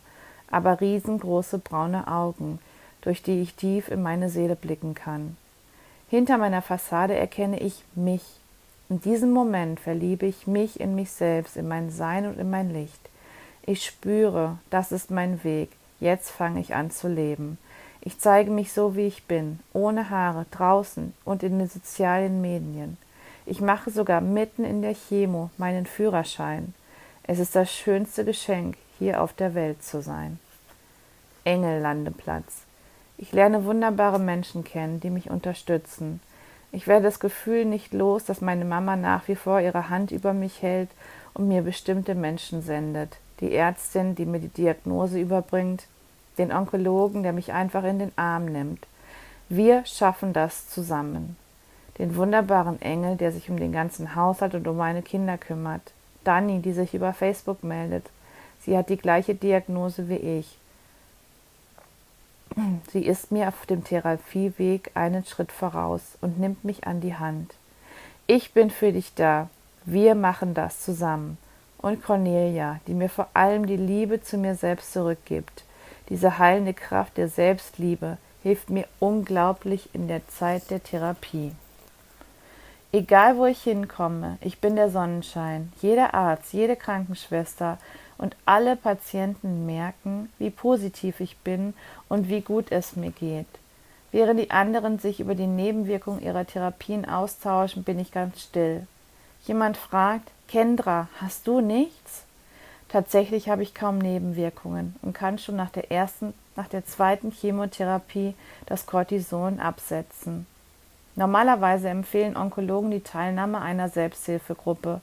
aber 0.50 0.80
riesengroße 0.80 1.58
braune 1.58 2.08
Augen, 2.08 2.58
durch 3.02 3.22
die 3.22 3.42
ich 3.42 3.54
tief 3.54 3.90
in 3.90 4.02
meine 4.02 4.30
Seele 4.30 4.56
blicken 4.56 4.94
kann. 4.94 5.36
Hinter 6.08 6.38
meiner 6.38 6.62
Fassade 6.62 7.16
erkenne 7.16 7.60
ich 7.60 7.84
mich. 7.94 8.22
In 8.88 9.02
diesem 9.02 9.30
Moment 9.30 9.78
verliebe 9.78 10.24
ich 10.24 10.46
mich 10.46 10.80
in 10.80 10.94
mich 10.94 11.10
selbst, 11.10 11.58
in 11.58 11.68
mein 11.68 11.90
Sein 11.90 12.24
und 12.24 12.38
in 12.38 12.48
mein 12.48 12.72
Licht. 12.72 13.10
Ich 13.66 13.84
spüre, 13.84 14.56
das 14.70 14.90
ist 14.90 15.10
mein 15.10 15.44
Weg. 15.44 15.68
Jetzt 16.00 16.30
fange 16.30 16.60
ich 16.60 16.74
an 16.74 16.90
zu 16.90 17.08
leben. 17.08 17.58
Ich 18.06 18.20
zeige 18.20 18.52
mich 18.52 18.72
so, 18.72 18.94
wie 18.94 19.08
ich 19.08 19.24
bin, 19.24 19.58
ohne 19.72 20.10
Haare, 20.10 20.46
draußen 20.52 21.12
und 21.24 21.42
in 21.42 21.58
den 21.58 21.68
sozialen 21.68 22.40
Medien. 22.40 22.98
Ich 23.46 23.60
mache 23.60 23.90
sogar 23.90 24.20
mitten 24.20 24.64
in 24.64 24.80
der 24.80 24.94
Chemo 24.94 25.50
meinen 25.58 25.86
Führerschein. 25.86 26.72
Es 27.24 27.40
ist 27.40 27.56
das 27.56 27.68
schönste 27.68 28.24
Geschenk, 28.24 28.76
hier 29.00 29.20
auf 29.20 29.32
der 29.32 29.56
Welt 29.56 29.82
zu 29.82 30.02
sein. 30.02 30.38
Engellandeplatz. 31.42 32.62
Ich 33.18 33.32
lerne 33.32 33.64
wunderbare 33.64 34.20
Menschen 34.20 34.62
kennen, 34.62 35.00
die 35.00 35.10
mich 35.10 35.28
unterstützen. 35.28 36.20
Ich 36.70 36.86
werde 36.86 37.06
das 37.06 37.18
Gefühl 37.18 37.64
nicht 37.64 37.92
los, 37.92 38.24
dass 38.24 38.40
meine 38.40 38.64
Mama 38.64 38.94
nach 38.94 39.26
wie 39.26 39.34
vor 39.34 39.60
ihre 39.60 39.90
Hand 39.90 40.12
über 40.12 40.32
mich 40.32 40.62
hält 40.62 40.90
und 41.34 41.48
mir 41.48 41.62
bestimmte 41.62 42.14
Menschen 42.14 42.62
sendet. 42.62 43.16
Die 43.40 43.52
Ärztin, 43.52 44.14
die 44.14 44.26
mir 44.26 44.38
die 44.38 44.46
Diagnose 44.46 45.18
überbringt, 45.18 45.88
den 46.38 46.52
Onkologen, 46.52 47.22
der 47.22 47.32
mich 47.32 47.52
einfach 47.52 47.84
in 47.84 47.98
den 47.98 48.12
Arm 48.16 48.46
nimmt. 48.46 48.86
Wir 49.48 49.84
schaffen 49.86 50.32
das 50.32 50.68
zusammen. 50.68 51.36
Den 51.98 52.16
wunderbaren 52.16 52.80
Engel, 52.82 53.16
der 53.16 53.32
sich 53.32 53.48
um 53.48 53.58
den 53.58 53.72
ganzen 53.72 54.14
Haushalt 54.14 54.54
und 54.54 54.66
um 54.68 54.76
meine 54.76 55.02
Kinder 55.02 55.38
kümmert. 55.38 55.92
Dani, 56.24 56.60
die 56.60 56.72
sich 56.72 56.94
über 56.94 57.12
Facebook 57.12 57.62
meldet. 57.62 58.10
Sie 58.60 58.76
hat 58.76 58.90
die 58.90 58.96
gleiche 58.96 59.34
Diagnose 59.34 60.08
wie 60.08 60.16
ich. 60.16 60.58
Sie 62.90 63.04
ist 63.04 63.30
mir 63.30 63.48
auf 63.48 63.66
dem 63.66 63.84
Therapieweg 63.84 64.90
einen 64.94 65.24
Schritt 65.24 65.52
voraus 65.52 66.02
und 66.20 66.40
nimmt 66.40 66.64
mich 66.64 66.86
an 66.86 67.00
die 67.00 67.14
Hand. 67.14 67.54
Ich 68.26 68.52
bin 68.52 68.70
für 68.70 68.92
dich 68.92 69.14
da. 69.14 69.48
Wir 69.84 70.14
machen 70.14 70.54
das 70.54 70.80
zusammen. 70.80 71.38
Und 71.78 72.02
Cornelia, 72.02 72.80
die 72.86 72.94
mir 72.94 73.08
vor 73.08 73.28
allem 73.34 73.66
die 73.66 73.76
Liebe 73.76 74.22
zu 74.22 74.38
mir 74.38 74.56
selbst 74.56 74.92
zurückgibt. 74.92 75.62
Diese 76.08 76.38
heilende 76.38 76.74
Kraft 76.74 77.16
der 77.16 77.28
Selbstliebe 77.28 78.18
hilft 78.42 78.70
mir 78.70 78.86
unglaublich 79.00 79.90
in 79.92 80.06
der 80.06 80.26
Zeit 80.28 80.70
der 80.70 80.82
Therapie. 80.82 81.52
Egal 82.92 83.36
wo 83.36 83.46
ich 83.46 83.62
hinkomme, 83.62 84.38
ich 84.40 84.60
bin 84.60 84.76
der 84.76 84.90
Sonnenschein. 84.90 85.72
Jeder 85.82 86.14
Arzt, 86.14 86.52
jede 86.52 86.76
Krankenschwester 86.76 87.78
und 88.18 88.36
alle 88.46 88.76
Patienten 88.76 89.66
merken, 89.66 90.30
wie 90.38 90.50
positiv 90.50 91.20
ich 91.20 91.36
bin 91.38 91.74
und 92.08 92.28
wie 92.28 92.40
gut 92.40 92.70
es 92.70 92.96
mir 92.96 93.10
geht. 93.10 93.46
Während 94.12 94.40
die 94.40 94.50
anderen 94.50 94.98
sich 94.98 95.20
über 95.20 95.34
die 95.34 95.48
Nebenwirkungen 95.48 96.22
ihrer 96.22 96.46
Therapien 96.46 97.04
austauschen, 97.06 97.82
bin 97.82 97.98
ich 97.98 98.12
ganz 98.12 98.40
still. 98.40 98.86
Jemand 99.44 99.76
fragt, 99.76 100.30
Kendra, 100.48 101.08
hast 101.20 101.46
du 101.46 101.60
nichts? 101.60 102.25
Tatsächlich 102.88 103.48
habe 103.48 103.62
ich 103.62 103.74
kaum 103.74 103.98
Nebenwirkungen 103.98 104.94
und 105.02 105.12
kann 105.12 105.38
schon 105.38 105.56
nach 105.56 105.70
der 105.70 105.90
ersten, 105.90 106.34
nach 106.54 106.68
der 106.68 106.86
zweiten 106.86 107.30
Chemotherapie 107.32 108.34
das 108.66 108.86
Cortison 108.86 109.58
absetzen. 109.58 110.46
Normalerweise 111.16 111.88
empfehlen 111.88 112.36
Onkologen 112.36 112.90
die 112.90 113.00
Teilnahme 113.00 113.60
einer 113.60 113.88
Selbsthilfegruppe. 113.88 115.00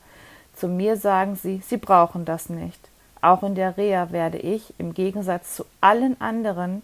Zu 0.55 0.67
mir 0.67 0.95
sagen 0.95 1.35
sie, 1.35 1.61
sie 1.65 1.77
brauchen 1.77 2.23
das 2.23 2.49
nicht. 2.49 2.79
Auch 3.21 3.41
in 3.43 3.55
der 3.55 3.77
Reha 3.77 4.11
werde 4.11 4.37
ich, 4.37 4.73
im 4.77 4.93
Gegensatz 4.93 5.55
zu 5.55 5.65
allen 5.81 6.19
anderen, 6.21 6.83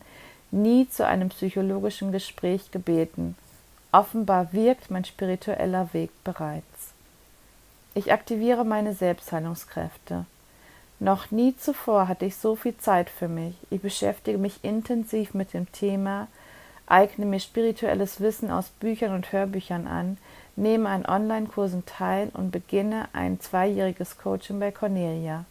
nie 0.52 0.90
zu 0.90 1.06
einem 1.06 1.30
psychologischen 1.30 2.12
Gespräch 2.12 2.72
gebeten. 2.72 3.36
Offenbar 3.92 4.52
wirkt 4.52 4.90
mein 4.90 5.06
spiritueller 5.06 5.94
Weg 5.94 6.12
bereits. 6.24 6.94
Ich 7.94 8.12
aktiviere 8.12 8.66
meine 8.66 8.94
Selbstheilungskräfte. 8.94 10.26
Noch 11.00 11.32
nie 11.32 11.56
zuvor 11.56 12.08
hatte 12.08 12.26
ich 12.26 12.36
so 12.36 12.56
viel 12.56 12.76
Zeit 12.78 13.10
für 13.10 13.30
mich. 13.30 13.56
Ich 13.70 13.82
beschäftige 13.82 14.38
mich 14.38 14.64
intensiv 14.64 15.34
mit 15.34 15.54
dem 15.54 15.72
Thema, 15.72 16.28
eigne 16.88 17.26
mir 17.26 17.40
spirituelles 17.40 18.20
Wissen 18.20 18.52
aus 18.52 18.70
Büchern 18.70 19.14
und 19.14 19.32
Hörbüchern 19.32 19.88
an, 19.88 20.18
nehme 20.58 20.90
an 20.90 21.06
Online-Kursen 21.06 21.86
teil 21.86 22.30
und 22.34 22.52
beginne 22.52 23.08
ein 23.14 23.40
zweijähriges 23.40 24.18
Coaching 24.18 24.60
bei 24.60 24.72
Cornelia. 24.72 25.46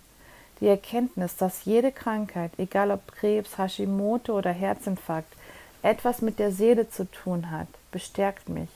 Die 0.61 0.67
Erkenntnis, 0.67 1.37
dass 1.37 1.65
jede 1.65 1.93
Krankheit, 1.93 2.51
egal 2.59 2.91
ob 2.91 3.13
Krebs, 3.13 3.57
Hashimoto 3.57 4.37
oder 4.37 4.51
Herzinfarkt, 4.51 5.33
etwas 5.83 6.21
mit 6.21 6.39
der 6.39 6.53
Seele 6.53 6.91
zu 6.91 7.11
tun 7.11 7.51
hat, 7.51 7.69
bestärkt 7.93 8.49
mich. 8.49 8.69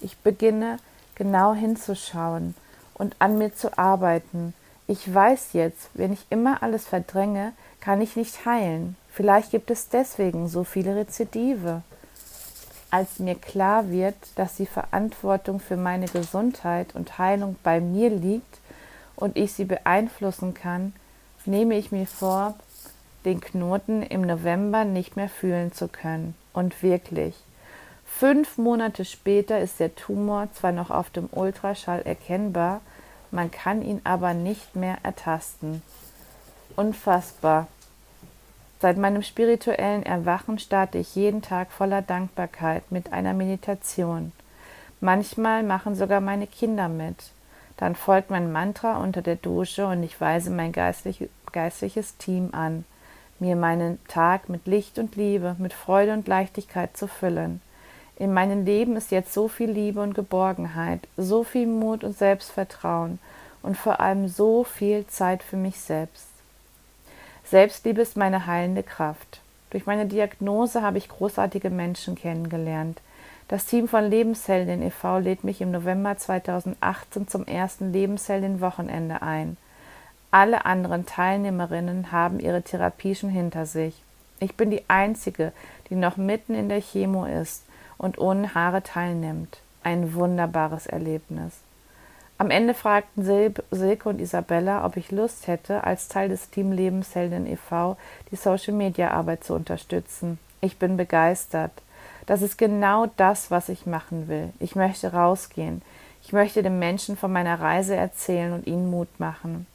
Ich 0.00 0.16
beginne 0.18 0.78
genau 1.16 1.52
hinzuschauen 1.52 2.54
und 2.94 3.16
an 3.18 3.36
mir 3.36 3.54
zu 3.54 3.76
arbeiten. 3.76 4.54
Ich 4.92 5.14
weiß 5.14 5.54
jetzt, 5.54 5.88
wenn 5.94 6.12
ich 6.12 6.26
immer 6.28 6.62
alles 6.62 6.84
verdränge, 6.84 7.54
kann 7.80 8.02
ich 8.02 8.14
nicht 8.14 8.44
heilen. 8.44 8.94
Vielleicht 9.10 9.50
gibt 9.50 9.70
es 9.70 9.88
deswegen 9.88 10.48
so 10.48 10.64
viele 10.64 10.94
Rezidive. 10.94 11.80
Als 12.90 13.18
mir 13.18 13.36
klar 13.36 13.88
wird, 13.88 14.14
dass 14.36 14.56
die 14.56 14.66
Verantwortung 14.66 15.60
für 15.60 15.78
meine 15.78 16.08
Gesundheit 16.08 16.94
und 16.94 17.16
Heilung 17.16 17.56
bei 17.62 17.80
mir 17.80 18.10
liegt, 18.10 18.58
und 19.16 19.38
ich 19.38 19.54
sie 19.54 19.64
beeinflussen 19.64 20.52
kann, 20.52 20.92
nehme 21.46 21.78
ich 21.78 21.90
mir 21.90 22.06
vor, 22.06 22.54
den 23.24 23.40
Knoten 23.40 24.02
im 24.02 24.20
November 24.20 24.84
nicht 24.84 25.16
mehr 25.16 25.30
fühlen 25.30 25.72
zu 25.72 25.88
können. 25.88 26.34
Und 26.52 26.82
wirklich, 26.82 27.34
fünf 28.04 28.58
Monate 28.58 29.06
später 29.06 29.58
ist 29.58 29.80
der 29.80 29.94
Tumor 29.94 30.48
zwar 30.52 30.72
noch 30.72 30.90
auf 30.90 31.08
dem 31.08 31.30
Ultraschall 31.32 32.02
erkennbar, 32.02 32.82
man 33.32 33.50
kann 33.50 33.82
ihn 33.82 34.00
aber 34.04 34.34
nicht 34.34 34.76
mehr 34.76 34.98
ertasten. 35.02 35.82
Unfassbar. 36.76 37.66
Seit 38.80 38.96
meinem 38.96 39.22
spirituellen 39.22 40.02
Erwachen 40.02 40.58
starte 40.58 40.98
ich 40.98 41.14
jeden 41.14 41.40
Tag 41.40 41.70
voller 41.70 42.02
Dankbarkeit 42.02 42.90
mit 42.90 43.12
einer 43.12 43.32
Meditation. 43.32 44.32
Manchmal 45.00 45.62
machen 45.62 45.94
sogar 45.94 46.20
meine 46.20 46.46
Kinder 46.46 46.88
mit. 46.88 47.32
Dann 47.76 47.96
folgt 47.96 48.30
mein 48.30 48.52
Mantra 48.52 48.98
unter 48.98 49.22
der 49.22 49.36
Dusche 49.36 49.86
und 49.86 50.02
ich 50.02 50.20
weise 50.20 50.50
mein 50.50 50.72
geistlich, 50.72 51.28
geistliches 51.52 52.16
Team 52.16 52.50
an, 52.52 52.84
mir 53.38 53.56
meinen 53.56 53.98
Tag 54.06 54.48
mit 54.48 54.66
Licht 54.66 54.98
und 54.98 55.16
Liebe, 55.16 55.56
mit 55.58 55.72
Freude 55.72 56.12
und 56.12 56.28
Leichtigkeit 56.28 56.96
zu 56.96 57.08
füllen. 57.08 57.60
In 58.16 58.34
meinem 58.34 58.64
Leben 58.64 58.96
ist 58.96 59.10
jetzt 59.10 59.32
so 59.32 59.48
viel 59.48 59.70
Liebe 59.70 60.00
und 60.00 60.14
Geborgenheit, 60.14 61.00
so 61.16 61.44
viel 61.44 61.66
Mut 61.66 62.04
und 62.04 62.16
Selbstvertrauen 62.16 63.18
und 63.62 63.76
vor 63.76 64.00
allem 64.00 64.28
so 64.28 64.64
viel 64.64 65.06
Zeit 65.06 65.42
für 65.42 65.56
mich 65.56 65.80
selbst. 65.80 66.28
Selbstliebe 67.44 68.00
ist 68.00 68.16
meine 68.16 68.46
heilende 68.46 68.82
Kraft. 68.82 69.40
Durch 69.70 69.86
meine 69.86 70.06
Diagnose 70.06 70.82
habe 70.82 70.98
ich 70.98 71.08
großartige 71.08 71.70
Menschen 71.70 72.14
kennengelernt, 72.14 73.00
das 73.52 73.66
Team 73.66 73.86
von 73.86 74.08
Lebensheldin 74.08 74.80
e.V. 74.80 75.18
lädt 75.18 75.44
mich 75.44 75.60
im 75.60 75.72
November 75.72 76.16
2018 76.16 77.28
zum 77.28 77.46
ersten 77.46 77.92
Lebensheldin-Wochenende 77.92 79.20
ein. 79.20 79.58
Alle 80.30 80.64
anderen 80.64 81.04
Teilnehmerinnen 81.04 82.12
haben 82.12 82.40
ihre 82.40 82.62
Therapie 82.62 83.14
schon 83.14 83.28
hinter 83.28 83.66
sich. 83.66 83.94
Ich 84.40 84.56
bin 84.56 84.70
die 84.70 84.88
Einzige, 84.88 85.52
die 85.90 85.96
noch 85.96 86.16
mitten 86.16 86.54
in 86.54 86.70
der 86.70 86.80
Chemo 86.80 87.26
ist 87.26 87.64
und 88.02 88.18
ohne 88.18 88.54
Haare 88.54 88.82
teilnimmt. 88.82 89.60
Ein 89.82 90.12
wunderbares 90.12 90.86
Erlebnis. 90.86 91.54
Am 92.36 92.50
Ende 92.50 92.74
fragten 92.74 93.24
Silke 93.24 94.08
und 94.08 94.20
Isabella, 94.20 94.84
ob 94.84 94.96
ich 94.96 95.10
Lust 95.10 95.46
hätte, 95.46 95.84
als 95.84 96.08
Teil 96.08 96.28
des 96.28 96.50
Team 96.50 96.72
Lebensheldin 96.72 97.46
e.V. 97.46 97.96
die 98.30 98.36
Social-Media-Arbeit 98.36 99.44
zu 99.44 99.54
unterstützen. 99.54 100.38
Ich 100.60 100.76
bin 100.76 100.96
begeistert. 100.96 101.72
Das 102.26 102.42
ist 102.42 102.58
genau 102.58 103.06
das, 103.16 103.50
was 103.50 103.68
ich 103.68 103.86
machen 103.86 104.28
will. 104.28 104.50
Ich 104.58 104.74
möchte 104.74 105.12
rausgehen. 105.12 105.82
Ich 106.24 106.32
möchte 106.32 106.62
den 106.62 106.78
Menschen 106.78 107.16
von 107.16 107.32
meiner 107.32 107.60
Reise 107.60 107.94
erzählen 107.94 108.52
und 108.52 108.66
ihnen 108.66 108.90
Mut 108.90 109.08
machen. 109.18 109.66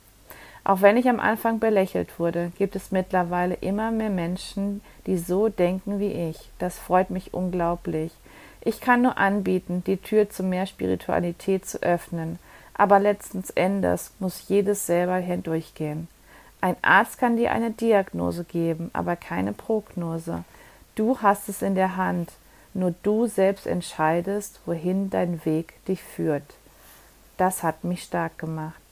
Auch 0.67 0.81
wenn 0.81 0.97
ich 0.97 1.07
am 1.07 1.21
Anfang 1.21 1.59
belächelt 1.59 2.19
wurde, 2.19 2.51
gibt 2.57 2.75
es 2.75 2.91
mittlerweile 2.91 3.53
immer 3.53 3.89
mehr 3.89 4.09
Menschen, 4.09 4.81
die 5.05 5.17
so 5.17 5.47
denken 5.47 6.01
wie 6.01 6.11
ich. 6.11 6.49
Das 6.59 6.77
freut 6.77 7.09
mich 7.09 7.33
unglaublich. 7.33 8.11
Ich 8.59 8.81
kann 8.81 9.01
nur 9.01 9.17
anbieten, 9.17 9.81
die 9.87 9.95
Tür 9.95 10.29
zu 10.29 10.43
mehr 10.43 10.65
Spiritualität 10.65 11.65
zu 11.65 11.81
öffnen, 11.83 12.37
aber 12.73 12.99
letzten 12.99 13.45
Endes 13.55 14.11
muss 14.19 14.49
jedes 14.49 14.85
selber 14.85 15.15
hindurchgehen. 15.15 16.09
Ein 16.59 16.75
Arzt 16.81 17.17
kann 17.17 17.37
dir 17.37 17.53
eine 17.53 17.71
Diagnose 17.71 18.43
geben, 18.43 18.89
aber 18.91 19.15
keine 19.15 19.53
Prognose. 19.53 20.43
Du 20.95 21.19
hast 21.21 21.47
es 21.47 21.61
in 21.61 21.75
der 21.75 21.95
Hand. 21.95 22.33
Nur 22.73 22.93
du 23.03 23.27
selbst 23.27 23.67
entscheidest, 23.67 24.59
wohin 24.65 25.09
dein 25.11 25.45
Weg 25.45 25.75
dich 25.85 26.03
führt. 26.03 26.55
Das 27.37 27.63
hat 27.63 27.85
mich 27.85 28.03
stark 28.03 28.37
gemacht. 28.37 28.86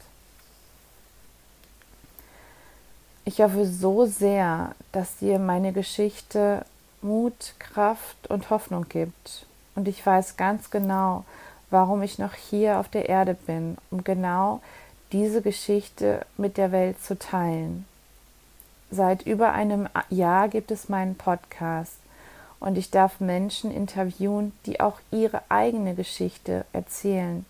Ich 3.28 3.42
hoffe 3.42 3.66
so 3.66 4.06
sehr, 4.06 4.76
dass 4.92 5.18
dir 5.18 5.40
meine 5.40 5.74
Geschichte 5.74 6.64
Mut, 7.02 7.56
Kraft 7.58 8.30
und 8.30 8.52
Hoffnung 8.52 8.88
gibt. 8.88 9.48
Und 9.74 9.88
ich 9.88 10.06
weiß 10.06 10.38
ganz 10.38 10.70
genau, 10.70 11.26
warum 11.72 12.04
ich 12.04 12.20
noch 12.20 12.36
hier 12.36 12.80
auf 12.80 12.88
der 12.88 13.10
Erde 13.10 13.34
bin, 13.34 13.78
um 13.90 14.04
genau 14.04 14.62
diese 15.12 15.42
Geschichte 15.42 16.24
mit 16.38 16.58
der 16.58 16.72
Welt 16.72 17.02
zu 17.02 17.18
teilen. 17.18 17.88
Seit 18.92 19.24
über 19.24 19.54
einem 19.54 19.90
Jahr 20.12 20.48
gibt 20.48 20.70
es 20.70 20.88
meinen 20.88 21.16
Podcast 21.16 21.98
und 22.60 22.78
ich 22.78 22.92
darf 22.92 23.20
Menschen 23.20 23.72
interviewen, 23.72 24.54
die 24.68 24.80
auch 24.80 25.00
ihre 25.12 25.42
eigene 25.50 25.96
Geschichte 25.96 26.64
erzählen, 26.74 27.44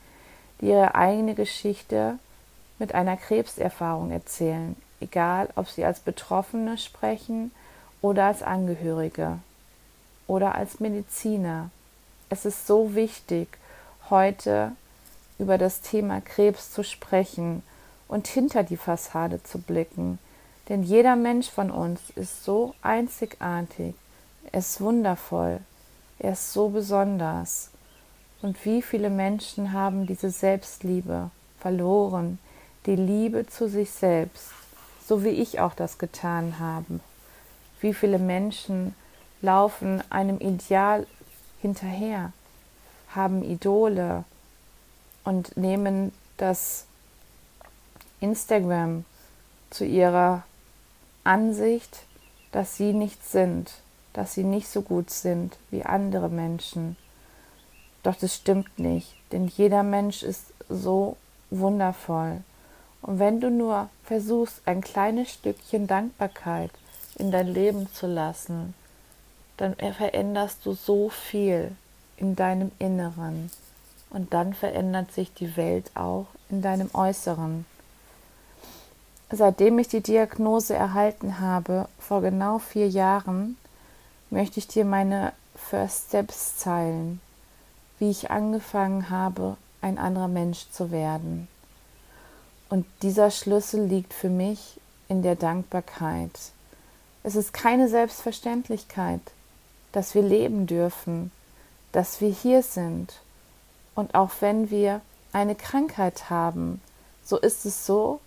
die 0.61 0.67
ihre 0.67 0.95
eigene 0.95 1.35
Geschichte 1.35 2.17
mit 2.79 2.95
einer 2.95 3.17
Krebserfahrung 3.17 4.11
erzählen, 4.11 4.77
egal 4.99 5.49
ob 5.55 5.69
sie 5.69 5.85
als 5.85 5.99
Betroffene 5.99 6.77
sprechen 6.77 7.51
oder 8.01 8.25
als 8.25 8.43
Angehörige 8.43 9.39
oder 10.27 10.55
als 10.55 10.79
Mediziner. 10.79 11.69
Es 12.29 12.45
ist 12.45 12.67
so 12.67 12.95
wichtig, 12.95 13.57
heute 14.09 14.71
über 15.37 15.57
das 15.57 15.81
Thema 15.81 16.21
Krebs 16.21 16.71
zu 16.71 16.83
sprechen 16.83 17.63
und 18.07 18.27
hinter 18.27 18.63
die 18.63 18.77
Fassade 18.77 19.43
zu 19.43 19.59
blicken. 19.59 20.19
Denn 20.69 20.83
jeder 20.83 21.15
Mensch 21.15 21.49
von 21.49 21.69
uns 21.69 22.01
ist 22.15 22.43
so 22.43 22.73
einzigartig, 22.81 23.95
er 24.51 24.59
ist 24.59 24.81
wundervoll, 24.81 25.59
er 26.19 26.33
ist 26.33 26.53
so 26.53 26.69
besonders. 26.69 27.69
Und 28.41 28.63
wie 28.65 28.81
viele 28.81 29.09
Menschen 29.09 29.73
haben 29.73 30.05
diese 30.05 30.29
Selbstliebe 30.29 31.29
verloren, 31.59 32.39
die 32.85 32.95
Liebe 32.95 33.47
zu 33.47 33.67
sich 33.67 33.91
selbst 33.91 34.51
so 35.05 35.23
wie 35.23 35.29
ich 35.29 35.59
auch 35.59 35.75
das 35.75 35.97
getan 35.97 36.59
habe. 36.59 36.99
Wie 37.79 37.93
viele 37.93 38.19
Menschen 38.19 38.95
laufen 39.41 40.01
einem 40.09 40.39
Ideal 40.39 41.05
hinterher, 41.61 42.31
haben 43.13 43.43
Idole 43.43 44.23
und 45.23 45.55
nehmen 45.57 46.11
das 46.37 46.85
Instagram 48.19 49.05
zu 49.69 49.85
ihrer 49.85 50.43
Ansicht, 51.23 52.03
dass 52.51 52.77
sie 52.77 52.93
nicht 52.93 53.23
sind, 53.25 53.73
dass 54.13 54.33
sie 54.33 54.43
nicht 54.43 54.67
so 54.67 54.81
gut 54.81 55.09
sind 55.09 55.57
wie 55.69 55.83
andere 55.83 56.29
Menschen. 56.29 56.95
Doch 58.03 58.15
das 58.15 58.35
stimmt 58.35 58.79
nicht, 58.79 59.15
denn 59.31 59.47
jeder 59.47 59.83
Mensch 59.83 60.23
ist 60.23 60.45
so 60.69 61.17
wundervoll. 61.49 62.41
Und 63.05 63.19
wenn 63.19 63.39
du 63.39 63.51
nur 63.51 63.89
versuchst, 64.03 64.61
ein 64.65 64.81
kleines 64.81 65.31
Stückchen 65.31 65.85
Dankbarkeit 65.85 66.71
in 67.19 67.29
dein 67.29 67.47
Leben 67.47 67.87
zu 67.93 68.07
lassen, 68.07 68.73
dann 69.57 69.75
veränderst 69.75 70.65
du 70.65 70.73
so 70.73 71.09
viel 71.09 71.71
in 72.17 72.35
deinem 72.35 72.71
Inneren. 72.79 73.51
Und 74.09 74.33
dann 74.33 74.55
verändert 74.55 75.11
sich 75.11 75.31
die 75.33 75.55
Welt 75.55 75.91
auch 75.93 76.25
in 76.49 76.63
deinem 76.63 76.89
Äußeren. 76.93 77.67
Seitdem 79.29 79.77
ich 79.77 79.87
die 79.87 80.01
Diagnose 80.01 80.73
erhalten 80.73 81.39
habe, 81.39 81.87
vor 81.99 82.21
genau 82.21 82.57
vier 82.57 82.89
Jahren, 82.89 83.55
möchte 84.31 84.57
ich 84.59 84.67
dir 84.67 84.83
meine 84.83 85.31
First 85.55 86.07
Steps 86.07 86.57
zeigen, 86.57 87.21
wie 87.99 88.09
ich 88.09 88.31
angefangen 88.31 89.11
habe, 89.11 89.57
ein 89.81 89.99
anderer 89.99 90.27
Mensch 90.27 90.69
zu 90.71 90.89
werden. 90.89 91.47
Und 92.75 92.85
dieser 93.03 93.31
Schlüssel 93.31 93.85
liegt 93.85 94.13
für 94.13 94.27
mich 94.27 94.81
in 95.07 95.21
der 95.23 95.37
Dankbarkeit. 95.37 96.37
Es 97.23 97.37
ist 97.37 97.53
keine 97.53 97.87
Selbstverständlichkeit, 97.87 99.21
dass 99.93 100.13
wir 100.13 100.21
leben 100.21 100.67
dürfen, 100.67 101.31
dass 101.93 102.19
wir 102.19 102.27
hier 102.27 102.63
sind. 102.63 103.13
Und 103.95 104.13
auch 104.13 104.31
wenn 104.41 104.71
wir 104.71 104.99
eine 105.31 105.55
Krankheit 105.55 106.29
haben, 106.29 106.81
so 107.23 107.37
ist 107.37 107.65
es 107.65 107.85
so, 107.85 108.19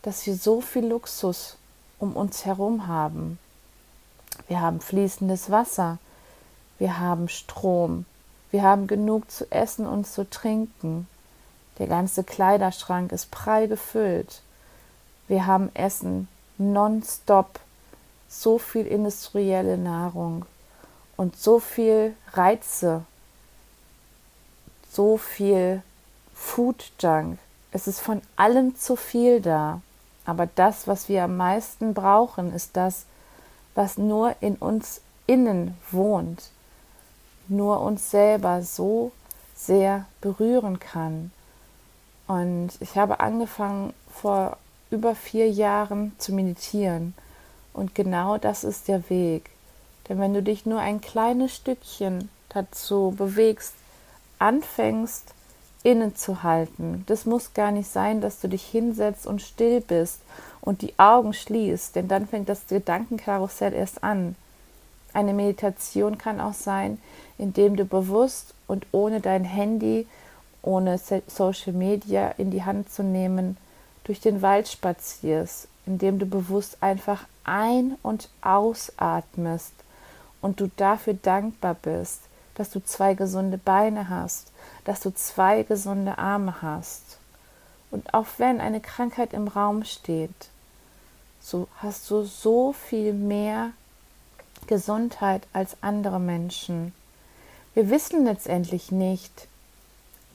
dass 0.00 0.24
wir 0.24 0.36
so 0.36 0.62
viel 0.62 0.86
Luxus 0.86 1.58
um 1.98 2.16
uns 2.16 2.46
herum 2.46 2.86
haben. 2.86 3.38
Wir 4.48 4.62
haben 4.62 4.80
fließendes 4.80 5.50
Wasser, 5.50 5.98
wir 6.78 6.98
haben 6.98 7.28
Strom, 7.28 8.06
wir 8.50 8.62
haben 8.62 8.86
genug 8.86 9.30
zu 9.30 9.52
essen 9.52 9.86
und 9.86 10.06
zu 10.06 10.26
trinken, 10.30 11.06
der 11.78 11.86
ganze 11.86 12.24
Kleiderschrank 12.24 13.12
ist 13.12 13.30
prall 13.30 13.68
gefüllt. 13.68 14.40
Wir 15.28 15.46
haben 15.46 15.70
Essen 15.74 16.28
nonstop, 16.58 17.60
so 18.28 18.58
viel 18.58 18.86
industrielle 18.86 19.78
Nahrung 19.78 20.46
und 21.16 21.36
so 21.36 21.58
viel 21.60 22.14
Reize, 22.32 23.04
so 24.90 25.16
viel 25.16 25.82
Food 26.34 26.92
Junk. 26.98 27.38
Es 27.72 27.86
ist 27.86 28.00
von 28.00 28.22
allem 28.36 28.76
zu 28.76 28.96
viel 28.96 29.40
da. 29.40 29.80
Aber 30.24 30.46
das, 30.46 30.88
was 30.88 31.08
wir 31.08 31.24
am 31.24 31.36
meisten 31.36 31.94
brauchen, 31.94 32.52
ist 32.52 32.76
das, 32.76 33.04
was 33.74 33.96
nur 33.96 34.34
in 34.40 34.56
uns 34.56 35.00
innen 35.26 35.76
wohnt, 35.90 36.50
nur 37.48 37.80
uns 37.80 38.10
selber 38.10 38.62
so 38.62 39.12
sehr 39.54 40.06
berühren 40.20 40.80
kann. 40.80 41.30
Und 42.26 42.70
ich 42.80 42.96
habe 42.96 43.20
angefangen 43.20 43.92
vor 44.10 44.56
über 44.90 45.14
vier 45.14 45.48
Jahren 45.48 46.12
zu 46.18 46.32
meditieren. 46.32 47.14
Und 47.72 47.94
genau 47.94 48.38
das 48.38 48.64
ist 48.64 48.88
der 48.88 49.08
Weg. 49.10 49.50
Denn 50.08 50.20
wenn 50.20 50.34
du 50.34 50.42
dich 50.42 50.66
nur 50.66 50.80
ein 50.80 51.00
kleines 51.00 51.54
Stückchen 51.54 52.30
dazu 52.48 53.14
bewegst, 53.16 53.74
anfängst, 54.38 55.34
innezuhalten, 55.82 57.04
das 57.06 57.26
muss 57.26 57.54
gar 57.54 57.70
nicht 57.70 57.90
sein, 57.90 58.20
dass 58.20 58.40
du 58.40 58.48
dich 58.48 58.64
hinsetzt 58.64 59.26
und 59.26 59.42
still 59.42 59.80
bist 59.80 60.20
und 60.60 60.82
die 60.82 60.98
Augen 60.98 61.32
schließt, 61.32 61.94
denn 61.94 62.08
dann 62.08 62.26
fängt 62.26 62.48
das 62.48 62.66
Gedankenkarussell 62.66 63.72
erst 63.72 64.02
an. 64.02 64.36
Eine 65.12 65.32
Meditation 65.32 66.18
kann 66.18 66.40
auch 66.40 66.54
sein, 66.54 66.98
indem 67.38 67.76
du 67.76 67.84
bewusst 67.84 68.54
und 68.66 68.86
ohne 68.92 69.20
dein 69.20 69.44
Handy 69.44 70.06
ohne 70.66 70.98
Social 70.98 71.72
Media 71.72 72.28
in 72.36 72.50
die 72.50 72.64
Hand 72.64 72.92
zu 72.92 73.02
nehmen, 73.02 73.56
durch 74.04 74.20
den 74.20 74.42
Wald 74.42 74.68
spazierst, 74.68 75.68
indem 75.86 76.18
du 76.18 76.26
bewusst 76.26 76.78
einfach 76.82 77.24
ein- 77.44 77.96
und 78.02 78.28
ausatmest 78.42 79.72
und 80.40 80.60
du 80.60 80.70
dafür 80.76 81.14
dankbar 81.14 81.74
bist, 81.74 82.20
dass 82.54 82.70
du 82.70 82.82
zwei 82.82 83.14
gesunde 83.14 83.58
Beine 83.58 84.08
hast, 84.08 84.52
dass 84.84 85.00
du 85.00 85.14
zwei 85.14 85.62
gesunde 85.62 86.18
Arme 86.18 86.62
hast. 86.62 87.18
Und 87.90 88.12
auch 88.14 88.26
wenn 88.38 88.60
eine 88.60 88.80
Krankheit 88.80 89.32
im 89.32 89.48
Raum 89.48 89.84
steht, 89.84 90.50
so 91.40 91.68
hast 91.78 92.10
du 92.10 92.24
so 92.24 92.72
viel 92.72 93.12
mehr 93.12 93.70
Gesundheit 94.66 95.46
als 95.52 95.76
andere 95.80 96.18
Menschen. 96.18 96.92
Wir 97.74 97.88
wissen 97.88 98.24
letztendlich 98.24 98.90
nicht, 98.90 99.46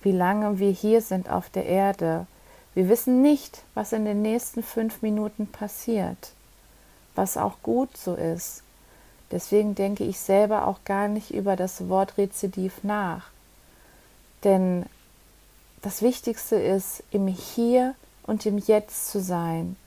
wie 0.01 0.11
lange 0.11 0.59
wir 0.59 0.71
hier 0.71 1.01
sind 1.01 1.29
auf 1.29 1.49
der 1.49 1.65
Erde. 1.65 2.27
Wir 2.73 2.89
wissen 2.89 3.21
nicht, 3.21 3.63
was 3.73 3.91
in 3.91 4.05
den 4.05 4.21
nächsten 4.21 4.63
fünf 4.63 5.01
Minuten 5.01 5.47
passiert, 5.47 6.31
was 7.15 7.37
auch 7.37 7.61
gut 7.61 7.95
so 7.97 8.15
ist. 8.15 8.63
Deswegen 9.31 9.75
denke 9.75 10.03
ich 10.03 10.19
selber 10.19 10.67
auch 10.67 10.83
gar 10.83 11.07
nicht 11.07 11.31
über 11.31 11.55
das 11.55 11.87
Wort 11.87 12.17
Rezidiv 12.17 12.83
nach. 12.83 13.29
Denn 14.43 14.85
das 15.81 16.01
Wichtigste 16.01 16.55
ist, 16.57 17.03
im 17.11 17.27
Hier 17.27 17.95
und 18.23 18.45
im 18.45 18.57
Jetzt 18.57 19.11
zu 19.11 19.21
sein. 19.21 19.77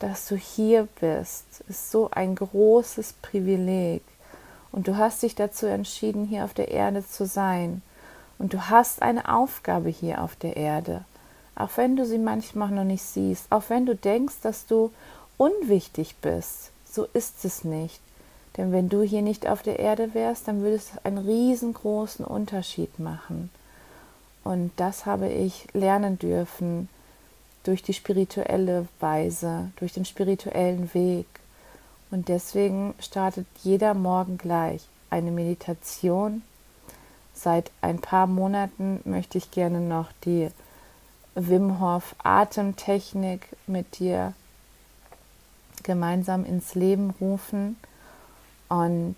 Dass 0.00 0.26
du 0.26 0.36
hier 0.36 0.88
bist, 1.00 1.44
ist 1.68 1.90
so 1.90 2.10
ein 2.10 2.34
großes 2.34 3.14
Privileg. 3.22 4.02
Und 4.72 4.88
du 4.88 4.96
hast 4.96 5.22
dich 5.22 5.34
dazu 5.34 5.66
entschieden, 5.66 6.26
hier 6.26 6.44
auf 6.44 6.52
der 6.52 6.68
Erde 6.68 7.06
zu 7.06 7.26
sein. 7.26 7.80
Und 8.38 8.52
du 8.52 8.68
hast 8.68 9.02
eine 9.02 9.32
Aufgabe 9.32 9.88
hier 9.88 10.22
auf 10.22 10.36
der 10.36 10.56
Erde, 10.56 11.04
auch 11.56 11.70
wenn 11.76 11.96
du 11.96 12.04
sie 12.04 12.18
manchmal 12.18 12.70
noch 12.70 12.84
nicht 12.84 13.04
siehst, 13.04 13.46
auch 13.50 13.64
wenn 13.68 13.86
du 13.86 13.94
denkst, 13.94 14.36
dass 14.42 14.66
du 14.66 14.90
unwichtig 15.36 16.16
bist, 16.20 16.70
so 16.90 17.06
ist 17.12 17.44
es 17.44 17.64
nicht. 17.64 18.00
Denn 18.56 18.72
wenn 18.72 18.88
du 18.88 19.02
hier 19.02 19.22
nicht 19.22 19.48
auf 19.48 19.62
der 19.62 19.78
Erde 19.78 20.14
wärst, 20.14 20.46
dann 20.46 20.62
würde 20.62 20.76
es 20.76 20.92
einen 21.02 21.18
riesengroßen 21.18 22.24
Unterschied 22.24 22.98
machen. 22.98 23.50
Und 24.44 24.72
das 24.76 25.06
habe 25.06 25.28
ich 25.28 25.66
lernen 25.72 26.18
dürfen 26.18 26.88
durch 27.64 27.82
die 27.82 27.94
spirituelle 27.94 28.86
Weise, 29.00 29.70
durch 29.76 29.92
den 29.92 30.04
spirituellen 30.04 30.92
Weg. 30.94 31.26
Und 32.10 32.28
deswegen 32.28 32.94
startet 33.00 33.46
jeder 33.62 33.94
Morgen 33.94 34.38
gleich 34.38 34.82
eine 35.10 35.30
Meditation. 35.30 36.42
Seit 37.34 37.70
ein 37.80 38.00
paar 38.00 38.26
Monaten 38.26 39.00
möchte 39.04 39.38
ich 39.38 39.50
gerne 39.50 39.80
noch 39.80 40.10
die 40.24 40.48
Wim 41.34 41.80
Hof 41.80 42.14
Atemtechnik 42.22 43.48
mit 43.66 43.98
dir 43.98 44.34
gemeinsam 45.82 46.44
ins 46.44 46.74
Leben 46.74 47.10
rufen. 47.20 47.76
Und 48.68 49.16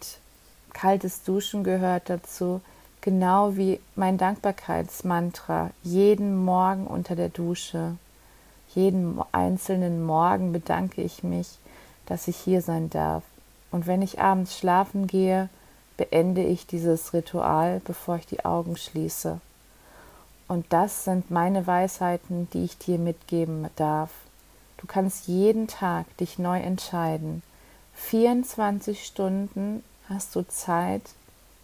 kaltes 0.73 1.23
Duschen 1.23 1.63
gehört 1.63 2.09
dazu, 2.11 2.61
genau 3.01 3.57
wie 3.57 3.81
mein 3.95 4.19
Dankbarkeitsmantra 4.19 5.71
jeden 5.83 6.45
Morgen 6.45 6.87
unter 6.87 7.17
der 7.17 7.29
Dusche. 7.29 7.97
Jeden 8.75 9.21
einzelnen 9.33 10.05
Morgen 10.05 10.53
bedanke 10.53 11.03
ich 11.03 11.23
mich, 11.23 11.59
dass 12.07 12.29
ich 12.29 12.37
hier 12.37 12.63
sein 12.63 12.91
darf. 12.91 13.23
Und 13.71 13.87
wenn 13.87 14.03
ich 14.03 14.21
abends 14.21 14.59
schlafen 14.59 15.07
gehe, 15.07 15.49
beende 15.97 16.43
ich 16.43 16.67
dieses 16.67 17.13
Ritual, 17.13 17.81
bevor 17.85 18.17
ich 18.17 18.27
die 18.27 18.45
Augen 18.45 18.77
schließe. 18.77 19.41
Und 20.49 20.67
das 20.73 21.05
sind 21.05 21.31
meine 21.31 21.67
Weisheiten, 21.67 22.49
die 22.53 22.65
ich 22.65 22.79
dir 22.79 22.99
mitgeben 22.99 23.69
darf. 23.77 24.11
Du 24.77 24.87
kannst 24.87 25.27
jeden 25.27 25.67
Tag 25.67 26.17
dich 26.19 26.39
neu 26.39 26.61
entscheiden. 26.61 27.43
24 27.95 29.05
Stunden 29.05 29.83
hast 30.09 30.37
du 30.37 30.47
Zeit, 30.47 31.03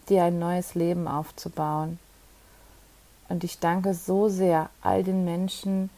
dir 0.09 0.25
ein 0.25 0.39
neues 0.39 0.75
Leben 0.75 1.07
aufzubauen. 1.07 1.99
Und 3.29 3.45
ich 3.45 3.61
danke 3.61 3.95
so 3.95 4.29
sehr 4.29 4.69
all 4.83 5.05
den 5.05 5.25
Menschen, 5.25 5.91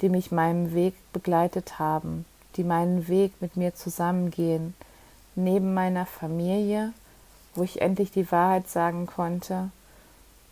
die 0.00 0.08
mich 0.08 0.30
meinem 0.30 0.74
Weg 0.74 0.94
begleitet 1.12 1.78
haben, 1.78 2.24
die 2.56 2.64
meinen 2.64 3.08
Weg 3.08 3.32
mit 3.40 3.56
mir 3.56 3.74
zusammengehen, 3.74 4.74
neben 5.34 5.74
meiner 5.74 6.06
Familie, 6.06 6.92
wo 7.58 7.64
ich 7.64 7.80
endlich 7.80 8.10
die 8.10 8.30
Wahrheit 8.30 8.68
sagen 8.68 9.06
konnte 9.06 9.70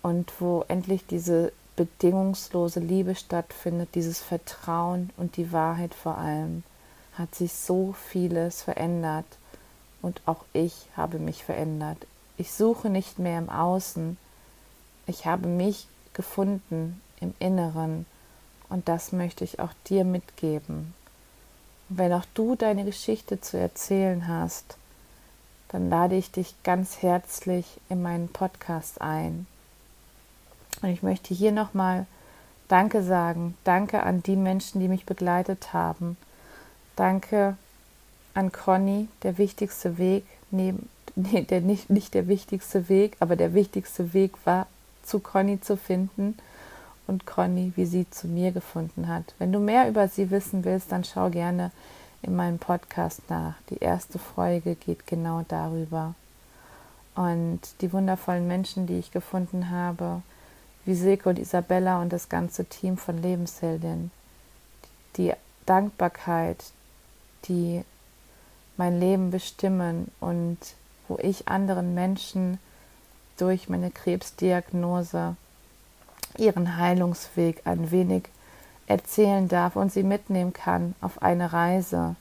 und 0.03 0.33
wo 0.41 0.65
endlich 0.69 1.07
diese 1.07 1.53
bedingungslose 1.77 2.81
Liebe 2.81 3.15
stattfindet, 3.15 3.91
dieses 3.95 4.21
Vertrauen 4.21 5.11
und 5.17 5.37
die 5.37 5.53
Wahrheit 5.53 5.95
vor 5.95 6.19
allem, 6.19 6.65
hat 7.17 7.35
sich 7.35 7.53
so 7.53 7.95
vieles 8.11 8.63
verändert 8.63 9.27
und 10.03 10.21
auch 10.27 10.45
ich 10.53 10.89
habe 10.97 11.19
mich 11.19 11.45
verändert. 11.45 11.99
Ich 12.39 12.53
suche 12.53 12.91
nicht 12.91 13.19
mehr 13.19 13.39
im 13.39 13.49
Außen, 13.49 14.17
ich 15.07 15.27
habe 15.27 15.47
mich 15.47 15.87
gefunden 16.13 17.01
im 17.21 17.35
Inneren 17.39 18.07
und 18.69 18.89
das 18.89 19.13
möchte 19.13 19.45
ich 19.45 19.61
auch 19.61 19.73
dir 19.89 20.05
mitgeben. 20.05 20.95
Wenn 21.89 22.13
auch 22.13 22.25
du 22.35 22.57
deine 22.57 22.85
Geschichte 22.85 23.41
zu 23.41 23.59
erzählen 23.59 24.27
hast, 24.27 24.77
dann 25.77 25.91
lade 25.91 26.17
ich 26.17 26.31
dich 26.31 26.55
ganz 26.63 27.03
herzlich 27.03 27.67
in 27.91 28.01
meinen 28.01 28.29
Podcast 28.29 29.03
ein. 29.03 29.47
Und 30.81 30.89
ich 30.89 31.03
möchte 31.03 31.35
hier 31.35 31.53
nochmal 31.53 32.07
Danke 32.67 33.03
sagen. 33.03 33.59
Danke 33.63 34.03
an 34.03 34.23
die 34.23 34.37
Menschen, 34.37 34.81
die 34.81 34.89
mich 34.89 35.05
begleitet 35.05 35.75
haben. 35.75 36.17
Danke 36.97 37.59
an 38.33 38.53
Conny, 38.53 39.09
der 39.23 39.37
wichtigste 39.37 39.99
Weg, 39.99 40.25
neben, 40.51 40.89
nee, 41.15 41.43
der 41.43 41.61
nicht, 41.61 41.91
nicht 41.91 42.15
der 42.15 42.27
wichtigste 42.27 42.89
Weg, 42.89 43.15
aber 43.21 43.37
der 43.37 43.53
wichtigste 43.53 44.15
Weg 44.15 44.33
war, 44.47 44.69
zu 45.03 45.21
Conny 45.21 45.61
zu 45.61 45.77
finden 45.77 46.39
und 47.07 47.27
Conny, 47.27 47.75
wie 47.77 47.85
sie 47.85 48.09
zu 48.09 48.29
mir 48.29 48.51
gefunden 48.51 49.09
hat. 49.09 49.35
Wenn 49.39 49.53
du 49.53 49.59
mehr 49.59 49.91
über 49.91 50.09
sie 50.09 50.31
wissen 50.31 50.65
willst, 50.65 50.91
dann 50.91 51.05
schau 51.05 51.29
gerne 51.29 51.71
in 52.23 52.37
meinem 52.37 52.59
Podcast 52.59 53.23
nach. 53.29 53.55
Die 53.71 53.79
erste 53.79 54.19
Folge 54.19 54.75
geht 54.75 55.07
genau 55.07 55.45
darüber. 55.49 56.15
Und 57.15 57.61
die 57.81 57.93
wundervollen 57.93 58.47
Menschen, 58.47 58.87
die 58.87 58.99
ich 58.99 59.11
gefunden 59.11 59.71
habe, 59.71 60.23
wie 60.85 60.95
Silke 60.95 61.29
und 61.29 61.39
Isabella 61.39 62.01
und 62.01 62.13
das 62.13 62.29
ganze 62.29 62.65
Team 62.67 62.97
von 62.97 63.21
Lebensheldin. 63.21 64.11
Die 65.17 65.33
Dankbarkeit, 65.65 66.63
die 67.47 67.83
mein 68.77 69.01
Leben 69.01 69.31
bestimmen 69.31 70.11
und 70.21 70.59
wo 71.09 71.19
ich 71.21 71.49
anderen 71.49 71.95
Menschen 71.95 72.59
durch 73.37 73.69
meine 73.69 73.91
Krebsdiagnose 73.91 75.37
ihren 76.39 76.77
Heilungsweg 76.77 77.63
ein 77.65 77.91
wenig 77.91 78.25
erzählen 78.87 79.49
darf 79.49 79.77
und 79.77 79.93
sie 79.93 80.03
mitnehmen 80.03 80.53
kann 80.53 80.95
auf 81.01 81.23
eine 81.23 81.53
Reise. 81.53 82.17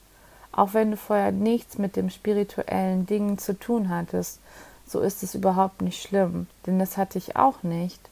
Auch 0.52 0.74
wenn 0.74 0.92
du 0.92 0.96
vorher 0.96 1.32
nichts 1.32 1.78
mit 1.78 1.96
dem 1.96 2.10
spirituellen 2.10 3.06
Dingen 3.06 3.38
zu 3.38 3.58
tun 3.58 3.88
hattest, 3.88 4.40
so 4.86 5.00
ist 5.00 5.22
es 5.22 5.34
überhaupt 5.34 5.82
nicht 5.82 6.00
schlimm, 6.00 6.46
denn 6.66 6.78
das 6.78 6.96
hatte 6.96 7.18
ich 7.18 7.36
auch 7.36 7.62
nicht 7.62 8.08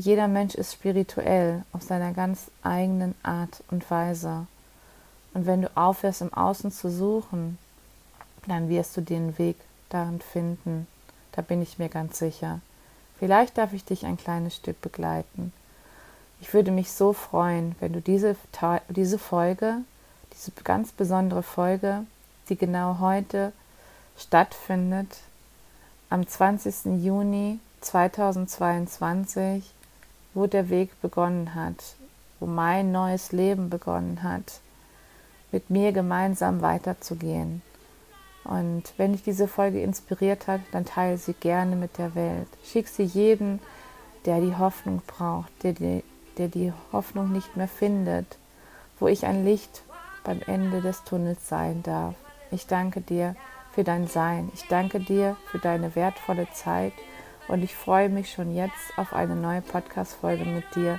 jeder 0.00 0.28
Mensch 0.28 0.54
ist 0.54 0.72
spirituell 0.72 1.62
auf 1.72 1.82
seiner 1.82 2.12
ganz 2.12 2.50
eigenen 2.62 3.14
Art 3.22 3.62
und 3.70 3.88
Weise. 3.90 4.46
Und 5.34 5.46
wenn 5.46 5.62
du 5.62 5.76
aufhörst, 5.76 6.22
im 6.22 6.32
Außen 6.32 6.72
zu 6.72 6.90
suchen, 6.90 7.58
dann 8.46 8.68
wirst 8.70 8.96
du 8.96 9.02
den 9.02 9.38
Weg 9.38 9.56
darin 9.90 10.20
finden. 10.20 10.86
Da 11.32 11.42
bin 11.42 11.60
ich 11.60 11.78
mir 11.78 11.90
ganz 11.90 12.18
sicher. 12.18 12.60
Vielleicht 13.18 13.58
darf 13.58 13.74
ich 13.74 13.84
dich 13.84 14.06
ein 14.06 14.16
kleines 14.16 14.56
Stück 14.56 14.80
begleiten. 14.80 15.52
Ich 16.40 16.54
würde 16.54 16.70
mich 16.70 16.90
so 16.90 17.12
freuen, 17.12 17.76
wenn 17.80 17.92
du 17.92 18.00
diese, 18.00 18.34
diese 18.88 19.18
Folge, 19.18 19.78
diese 20.32 20.52
ganz 20.64 20.92
besondere 20.92 21.42
Folge, 21.42 22.06
die 22.48 22.56
genau 22.56 22.98
heute 22.98 23.52
stattfindet, 24.16 25.18
am 26.08 26.26
20. 26.26 27.02
Juni 27.04 27.60
2022, 27.82 29.70
wo 30.34 30.46
der 30.46 30.70
Weg 30.70 31.00
begonnen 31.02 31.54
hat, 31.54 31.94
wo 32.40 32.46
mein 32.46 32.90
neues 32.90 33.32
Leben 33.32 33.70
begonnen 33.70 34.22
hat, 34.22 34.60
mit 35.52 35.70
mir 35.70 35.92
gemeinsam 35.92 36.62
weiterzugehen. 36.62 37.62
Und 38.44 38.84
wenn 38.96 39.12
dich 39.12 39.22
diese 39.22 39.46
Folge 39.46 39.82
inspiriert 39.82 40.46
hat, 40.46 40.60
dann 40.72 40.86
teile 40.86 41.18
sie 41.18 41.34
gerne 41.34 41.76
mit 41.76 41.98
der 41.98 42.14
Welt. 42.14 42.48
Schick 42.64 42.88
sie 42.88 43.04
jedem, 43.04 43.58
der 44.24 44.40
die 44.40 44.56
Hoffnung 44.56 45.02
braucht, 45.06 45.50
der 45.62 45.74
die, 45.74 46.02
der 46.40 46.48
die 46.48 46.72
Hoffnung 46.90 47.32
nicht 47.32 47.58
mehr 47.58 47.68
findet, 47.68 48.38
wo 48.98 49.08
ich 49.08 49.26
ein 49.26 49.44
Licht 49.44 49.82
beim 50.24 50.40
Ende 50.46 50.80
des 50.80 51.04
Tunnels 51.04 51.46
sein 51.46 51.82
darf. 51.82 52.14
Ich 52.50 52.66
danke 52.66 53.02
dir 53.02 53.36
für 53.72 53.84
dein 53.84 54.06
Sein. 54.08 54.50
Ich 54.54 54.66
danke 54.68 55.00
dir 55.00 55.36
für 55.50 55.58
deine 55.58 55.94
wertvolle 55.94 56.48
Zeit 56.54 56.94
und 57.48 57.62
ich 57.62 57.76
freue 57.76 58.08
mich 58.08 58.32
schon 58.32 58.54
jetzt 58.54 58.96
auf 58.96 59.12
eine 59.12 59.36
neue 59.36 59.60
Podcast-Folge 59.60 60.46
mit 60.46 60.64
dir, 60.74 60.98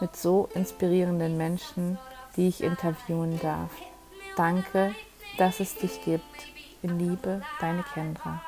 mit 0.00 0.14
so 0.14 0.48
inspirierenden 0.54 1.36
Menschen, 1.36 1.98
die 2.36 2.46
ich 2.46 2.62
interviewen 2.62 3.40
darf. 3.40 3.70
Danke, 4.36 4.94
dass 5.36 5.58
es 5.58 5.74
dich 5.74 6.00
gibt. 6.04 6.22
In 6.82 6.98
Liebe, 7.00 7.42
deine 7.60 7.82
Kendra. 7.82 8.40